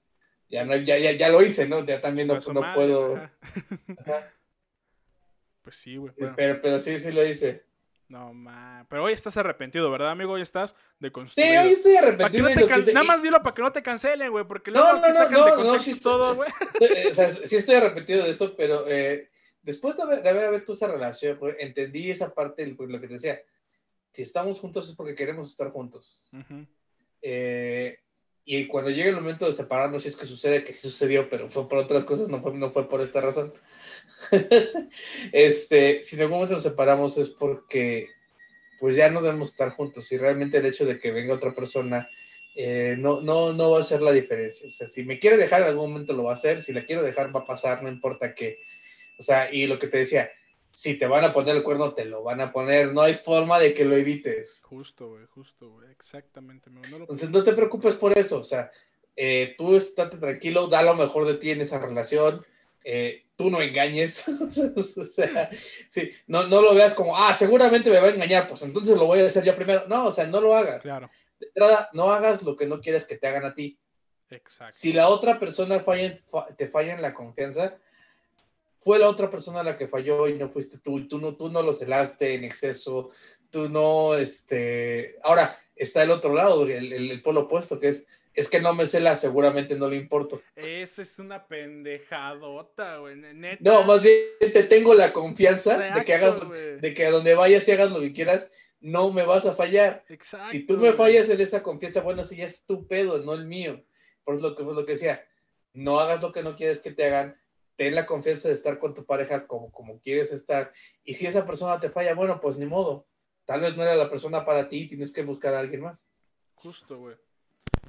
[0.48, 1.84] ya, no, ya, ya, ya lo hice, ¿no?
[1.84, 3.16] Ya también no, no puedo.
[3.16, 4.32] Ajá.
[5.62, 6.12] Pues sí, güey.
[6.36, 7.64] Pero, pero sí, sí lo hice.
[8.10, 8.84] No, ma.
[8.88, 10.32] Pero hoy estás arrepentido, ¿verdad, amigo?
[10.32, 12.48] Hoy estás de Sí, hoy estoy arrepentido.
[12.92, 15.56] Nada más dilo para que no te cancelen, güey, porque luego no, no, sacan no,
[15.56, 16.50] de no, sí todo, güey.
[16.80, 19.30] Eh, o sea, sí estoy arrepentido de eso, pero eh,
[19.62, 23.12] después de haber, de haber esa relación, güey, entendí esa parte, pues, lo que te
[23.14, 23.40] decía.
[24.12, 26.28] Si estamos juntos es porque queremos estar juntos.
[27.22, 27.96] eh,
[28.44, 31.48] y cuando llegue el momento de separarnos, si es que sucede, que sí sucedió, pero
[31.50, 33.52] fue por otras cosas, no fue, no fue por esta razón.
[35.32, 38.08] este, si en algún momento nos separamos es porque
[38.78, 42.08] pues ya no debemos estar juntos y realmente el hecho de que venga otra persona
[42.54, 44.66] eh, no, no, no va a hacer la diferencia.
[44.68, 46.84] O sea, si me quiere dejar en algún momento lo va a hacer, si la
[46.84, 48.58] quiero dejar va a pasar, no importa qué.
[49.18, 50.30] O sea, y lo que te decía,
[50.72, 52.92] si te van a poner el cuerno, te lo van a poner.
[52.92, 54.62] No hay forma de que lo evites.
[54.64, 55.90] Justo, güey, justo, güey.
[55.90, 56.70] Exactamente.
[56.70, 58.38] No Entonces no te preocupes por eso.
[58.38, 58.70] O sea,
[59.16, 62.44] eh, tú estate tranquilo, da lo mejor de ti en esa relación.
[62.84, 64.24] Eh, tú no engañes.
[64.86, 65.50] o sea,
[65.88, 69.06] sí, no, no lo veas como, ah, seguramente me va a engañar, pues entonces lo
[69.06, 69.84] voy a hacer yo primero.
[69.88, 70.82] No, o sea, no lo hagas.
[70.82, 71.10] Claro.
[71.38, 73.78] De entrada, no hagas lo que no quieres que te hagan a ti.
[74.30, 74.76] Exacto.
[74.78, 76.18] Si la otra persona falla,
[76.56, 77.76] te falla en la confianza,
[78.80, 81.62] fue la otra persona la que falló y no fuiste tú, tú no, tú no
[81.62, 83.10] lo celaste en exceso,
[83.50, 88.48] tú no, este, ahora está el otro lado, el, el, polo opuesto, que es, es
[88.48, 90.40] que no me cela, seguramente no le importo.
[90.56, 93.16] Esa es una pendejadota, güey,
[93.60, 96.40] No, más bien te tengo la confianza de que hagas,
[96.80, 98.50] de que a donde vayas y hagas lo que quieras,
[98.80, 100.04] no me vas a fallar.
[100.08, 103.34] Exacto, si tú me fallas en esa confianza, bueno, si ya es tu pedo, no
[103.34, 103.82] el mío.
[104.24, 105.26] Por lo que, lo que decía,
[105.72, 107.39] no hagas lo que no quieres que te hagan,
[107.80, 110.70] ten la confianza de estar con tu pareja como, como quieres estar.
[111.02, 113.06] Y si esa persona te falla, bueno, pues ni modo.
[113.46, 116.06] Tal vez no era la persona para ti, tienes que buscar a alguien más.
[116.56, 117.16] Justo, güey.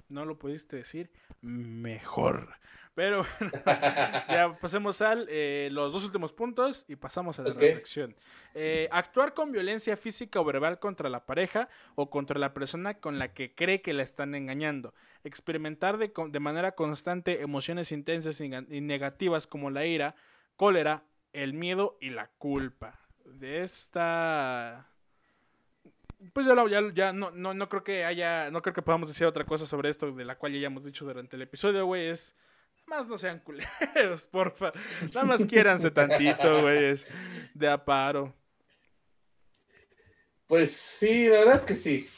[0.10, 1.12] No lo pudiste decir
[1.42, 2.50] mejor.
[2.94, 3.26] Pero
[4.30, 8.16] ya pasemos a eh, los dos últimos puntos y pasamos a la reflexión.
[8.54, 13.18] Eh, actuar con violencia física o verbal contra la pareja o contra la persona con
[13.18, 14.94] la que cree que la están engañando.
[15.24, 20.16] Experimentar de, de manera constante emociones intensas y, negativas como la ira,
[20.58, 23.00] cólera, el miedo y la culpa.
[23.24, 24.91] De esta
[26.34, 29.26] pues ya, ya, ya no, no, no, creo que haya, no creo que podamos decir
[29.26, 32.36] otra cosa sobre esto de la cual ya hemos dicho durante el episodio, güey, es
[32.86, 34.74] más no sean culeros, porfa.
[35.13, 37.07] Nada más quiéranse tantito, güeyes.
[37.53, 38.36] De aparo.
[40.47, 42.09] Pues sí, la verdad es que sí.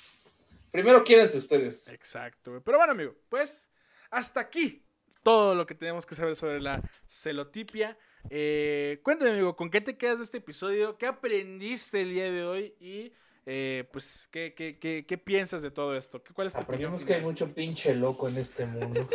[0.72, 1.88] Primero quiéranse ustedes.
[1.90, 2.64] Exacto, güey.
[2.66, 3.70] Pero bueno, amigo, pues
[4.10, 4.84] hasta aquí
[5.22, 7.98] todo lo que tenemos que saber sobre la celotipia.
[8.30, 10.98] Eh, cuéntame, amigo, ¿con qué te quedas de este episodio?
[10.98, 12.76] ¿Qué aprendiste el día de hoy?
[12.80, 13.14] Y
[13.46, 16.24] eh, pues, ¿qué, qué, qué, qué, piensas de todo esto?
[16.34, 19.08] ¿Cuál es Aprendemos que hay mucho pinche loco en este mundo.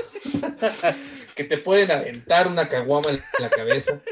[1.35, 4.03] que te pueden aventar una caguama en la cabeza.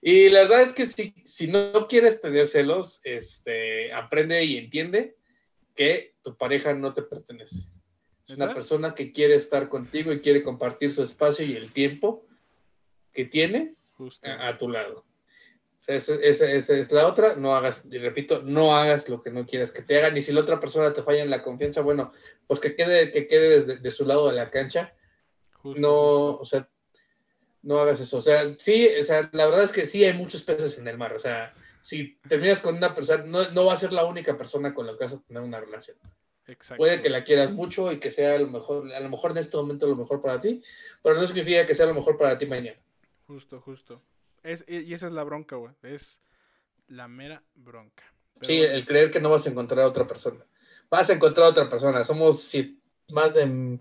[0.00, 5.16] Y la verdad es que si, si no quieres tener celos, este, aprende y entiende
[5.76, 7.66] que tu pareja no te pertenece.
[8.26, 12.26] Es una persona que quiere estar contigo y quiere compartir su espacio y el tiempo
[13.12, 13.74] que tiene
[14.22, 15.04] a tu lado
[15.86, 16.14] esa,
[16.52, 19.98] es la otra, no hagas, y repito, no hagas lo que no quieras que te
[19.98, 22.12] hagan, y si la otra persona te falla en la confianza, bueno,
[22.46, 24.94] pues que quede, que quede desde de su lado de la cancha,
[25.64, 26.68] no, o sea,
[27.62, 30.42] no hagas eso, o sea, sí, o sea, la verdad es que sí hay muchos
[30.42, 33.76] peces en el mar, o sea, si terminas con una persona, no, no va a
[33.76, 35.96] ser la única persona con la que vas a tener una relación.
[36.76, 39.38] Puede que la quieras mucho y que sea a lo mejor, a lo mejor en
[39.38, 40.60] este momento lo mejor para ti,
[41.02, 42.78] pero no significa que sea lo mejor para ti mañana.
[43.26, 44.02] Justo, justo.
[44.42, 45.72] Es, y esa es la bronca, güey.
[45.82, 46.20] Es
[46.88, 48.04] la mera bronca.
[48.42, 50.44] sí, el creer que no vas a encontrar a otra persona.
[50.90, 52.04] Vas a encontrar a otra persona.
[52.04, 52.52] Somos
[53.12, 53.78] más de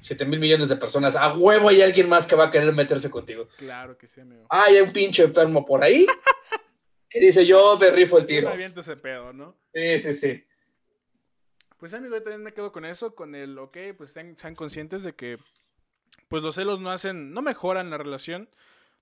[0.00, 1.16] 7 mil millones de personas.
[1.16, 3.48] A huevo hay alguien más que va a querer meterse contigo.
[3.58, 4.46] Claro que sí, amigo.
[4.48, 6.06] Ah, hay un pinche enfermo por ahí.
[7.10, 8.54] que dice, yo me rifo el tiro.
[8.54, 9.56] me ese pedo, ¿no?
[9.74, 10.44] Sí, sí, sí.
[11.78, 15.02] Pues amigo, yo también me quedo con eso, con el, ok, pues sean, sean conscientes
[15.02, 15.38] de que
[16.28, 18.48] pues los celos no hacen, no mejoran la relación,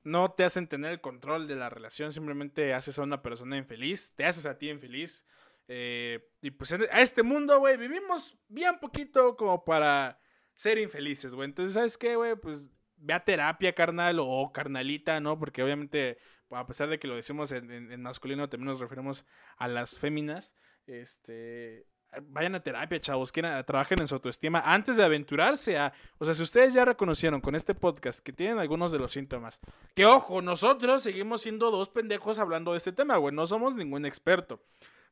[0.02, 4.12] no te hacen tener el control de la relación, simplemente haces a una persona infeliz,
[4.14, 5.26] te haces a ti infeliz.
[5.68, 10.20] Eh, y pues a este mundo, güey, vivimos bien poquito como para
[10.54, 11.48] ser infelices, güey.
[11.48, 12.34] Entonces, ¿sabes qué, güey?
[12.36, 12.60] Pues
[12.96, 15.38] ve terapia, carnal, o carnalita, ¿no?
[15.38, 16.18] Porque obviamente,
[16.50, 19.24] a pesar de que lo decimos en, en masculino, también nos referimos
[19.56, 20.54] a las féminas.
[20.86, 21.86] Este,
[22.22, 25.92] vayan a terapia, chavos, quieran, trabajen en su autoestima antes de aventurarse a...
[26.18, 29.60] O sea, si ustedes ya reconocieron con este podcast que tienen algunos de los síntomas,
[29.94, 34.04] que ojo, nosotros seguimos siendo dos pendejos hablando de este tema, güey, no somos ningún
[34.06, 34.60] experto.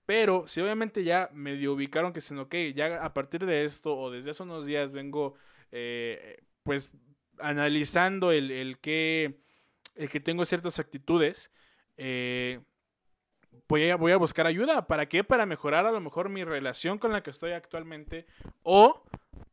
[0.06, 4.10] Pero si obviamente ya medio ubicaron que dicen, ok, ya a partir de esto o
[4.10, 5.34] desde hace unos días vengo,
[5.70, 6.90] eh, pues,
[7.38, 9.40] analizando el, el, que,
[9.94, 11.50] el que tengo ciertas actitudes,
[11.98, 12.60] eh,
[13.68, 14.86] voy a, voy a buscar ayuda.
[14.86, 15.24] ¿Para qué?
[15.24, 18.26] Para mejorar a lo mejor mi relación con la que estoy actualmente
[18.62, 19.02] o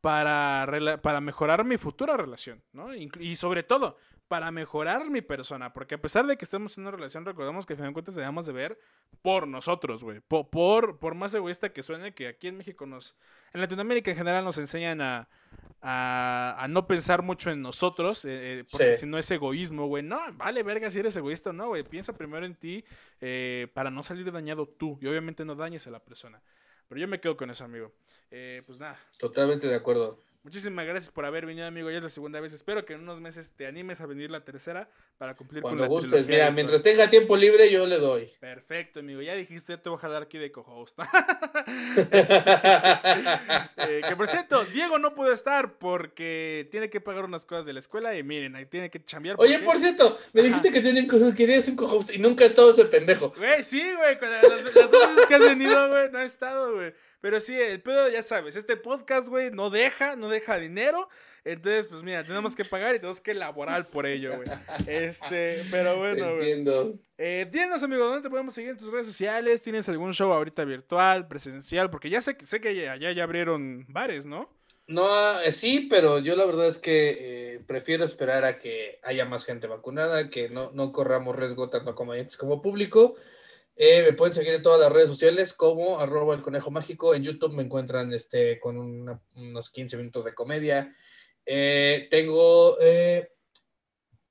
[0.02, 0.68] para,
[1.02, 2.94] para mejorar mi futura relación, ¿no?
[2.94, 3.98] Y sobre todo,
[4.28, 7.74] para mejorar mi persona, porque a pesar de que estemos en una relación, recordemos que
[7.74, 8.80] al final de cuentas debemos de ver
[9.22, 10.20] por nosotros, güey.
[10.20, 13.16] Por, por, por, más egoísta que suene, que aquí en México nos,
[13.54, 15.28] en Latinoamérica en general nos enseñan a,
[15.88, 20.02] a, no pensar mucho en nosotros, eh, eh, porque si no es egoísmo, güey.
[20.02, 21.84] No, vale verga si eres egoísta o no, güey.
[21.84, 22.84] Piensa primero en ti
[23.22, 26.42] eh, para no salir dañado tú y obviamente no dañes a la persona.
[26.88, 27.92] Pero yo me quedo con eso, amigo.
[28.30, 29.00] pues nada.
[29.20, 30.24] Totalmente de acuerdo.
[30.46, 31.90] Muchísimas gracias por haber venido, amigo.
[31.90, 32.54] Ya es la segunda vez.
[32.54, 34.88] Espero que en unos meses te animes a venir la tercera
[35.18, 38.32] para cumplir Cuando con la gustes, trilogía mira, mientras tenga tiempo libre, yo le doy.
[38.40, 39.24] Perfecto, amigo.
[39.24, 41.00] Ya dijiste, te voy a jalar aquí de co-host.
[43.88, 47.74] Eh, que por cierto, Diego no pudo estar porque tiene que pagar unas cosas de
[47.74, 49.36] la escuela y miren, ahí tiene que chambear.
[49.40, 50.48] Oye, porque- por cierto, me Ajá.
[50.48, 53.34] dijiste que tienen cosas, querías un co-host y nunca ha estado ese pendejo.
[53.38, 54.18] Güey, sí, güey.
[54.22, 56.94] Las, las dos veces que has venido, güey, no ha estado, güey.
[57.26, 61.10] Pero sí, el pedo, ya sabes, este podcast, güey, no deja, no deja dinero.
[61.44, 64.48] Entonces, pues mira, tenemos que pagar y tenemos que elaborar por ello, güey.
[64.86, 66.52] Este, pero bueno, güey.
[66.52, 66.94] Entiendo.
[67.18, 69.64] Eh, dinos, amigo, ¿dónde te podemos seguir en tus redes sociales?
[69.64, 71.90] ¿Tienes algún show ahorita virtual, presencial?
[71.90, 74.48] Porque ya sé, que- sé que allá ya abrieron bares, ¿no?
[74.86, 79.26] No, eh, sí, pero yo la verdad es que eh, prefiero esperar a que haya
[79.26, 83.16] más gente vacunada, que no, no corramos riesgo tanto como como público.
[83.78, 87.14] Eh, me pueden seguir en todas las redes sociales como arroba el conejo mágico.
[87.14, 90.96] En YouTube me encuentran este, con unos 15 minutos de comedia.
[91.46, 93.30] Eh, tengo eh,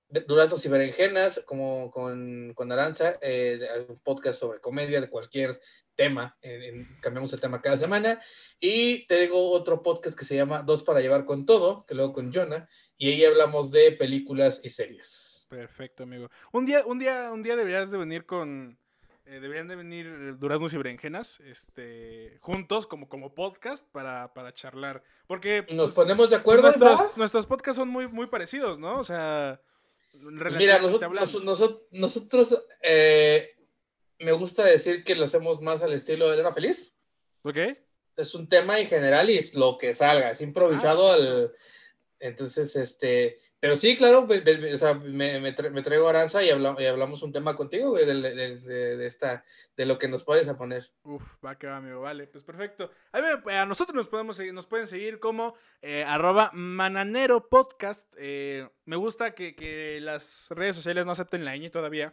[0.09, 5.61] Duraznos y Berenjenas como con, con Aranza, eh, un podcast sobre comedia de cualquier
[5.95, 6.37] tema.
[7.01, 8.21] cambiamos el tema cada semana.
[8.59, 12.33] Y tengo otro podcast que se llama Dos para llevar con todo, que luego con
[12.33, 15.47] Jonah, y ahí hablamos de películas y series.
[15.49, 16.31] Perfecto, amigo.
[16.53, 18.79] Un día, un día, un día deberías de venir con.
[19.27, 24.53] Eh, deberían de venir eh, Duraznos y Berenjenas, este, juntos, como, como podcast, para, para
[24.53, 25.03] charlar.
[25.27, 26.63] Porque Nos pues, ponemos de acuerdo.
[26.63, 27.11] nuestros, ¿va?
[27.17, 28.99] nuestros podcasts son muy, muy parecidos, ¿no?
[28.99, 29.61] O sea,
[30.13, 31.13] Pues Mira, nosotros,
[31.43, 33.57] nosotros, nosotros eh,
[34.19, 36.95] me gusta decir que lo hacemos más al estilo de Elena Feliz.
[37.43, 37.59] ¿Ok?
[38.17, 41.15] Es un tema en general y es lo que salga, es improvisado Ah.
[41.15, 41.53] al...
[42.21, 43.39] Entonces, este...
[43.65, 47.23] Pero sí, claro, o sea, me, me, tra- me traigo Aranza y, habla- y hablamos
[47.23, 49.43] un tema contigo, güey, de, de- de- esta,
[49.75, 50.91] de lo que nos puedes poner.
[51.05, 52.03] Uf, va que va, amigo.
[52.03, 52.91] Vale, pues perfecto.
[53.11, 58.07] A, a nosotros nos podemos seguir, nos pueden seguir como eh, arroba mananero podcast.
[58.19, 62.13] Eh, me gusta que, que las redes sociales no acepten la ñ todavía.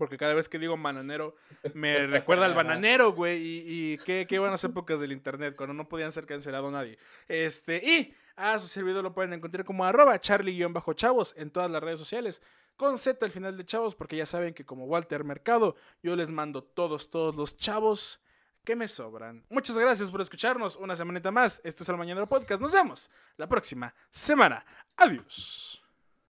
[0.00, 1.36] Porque cada vez que digo mananero
[1.74, 3.36] me recuerda al bananero, güey.
[3.36, 6.98] Y, y qué, qué buenas épocas del internet, cuando no podían ser cancelado nadie.
[7.28, 11.98] Este, y a su servidor lo pueden encontrar como arroba charlie-chavos en todas las redes
[11.98, 12.40] sociales.
[12.78, 16.30] Con Z al final de chavos, porque ya saben que como Walter Mercado, yo les
[16.30, 18.22] mando todos, todos los chavos
[18.64, 19.44] que me sobran.
[19.50, 21.60] Muchas gracias por escucharnos una semanita más.
[21.62, 22.62] Esto es el Mañanero Podcast.
[22.62, 24.64] Nos vemos la próxima semana.
[24.96, 25.79] Adiós.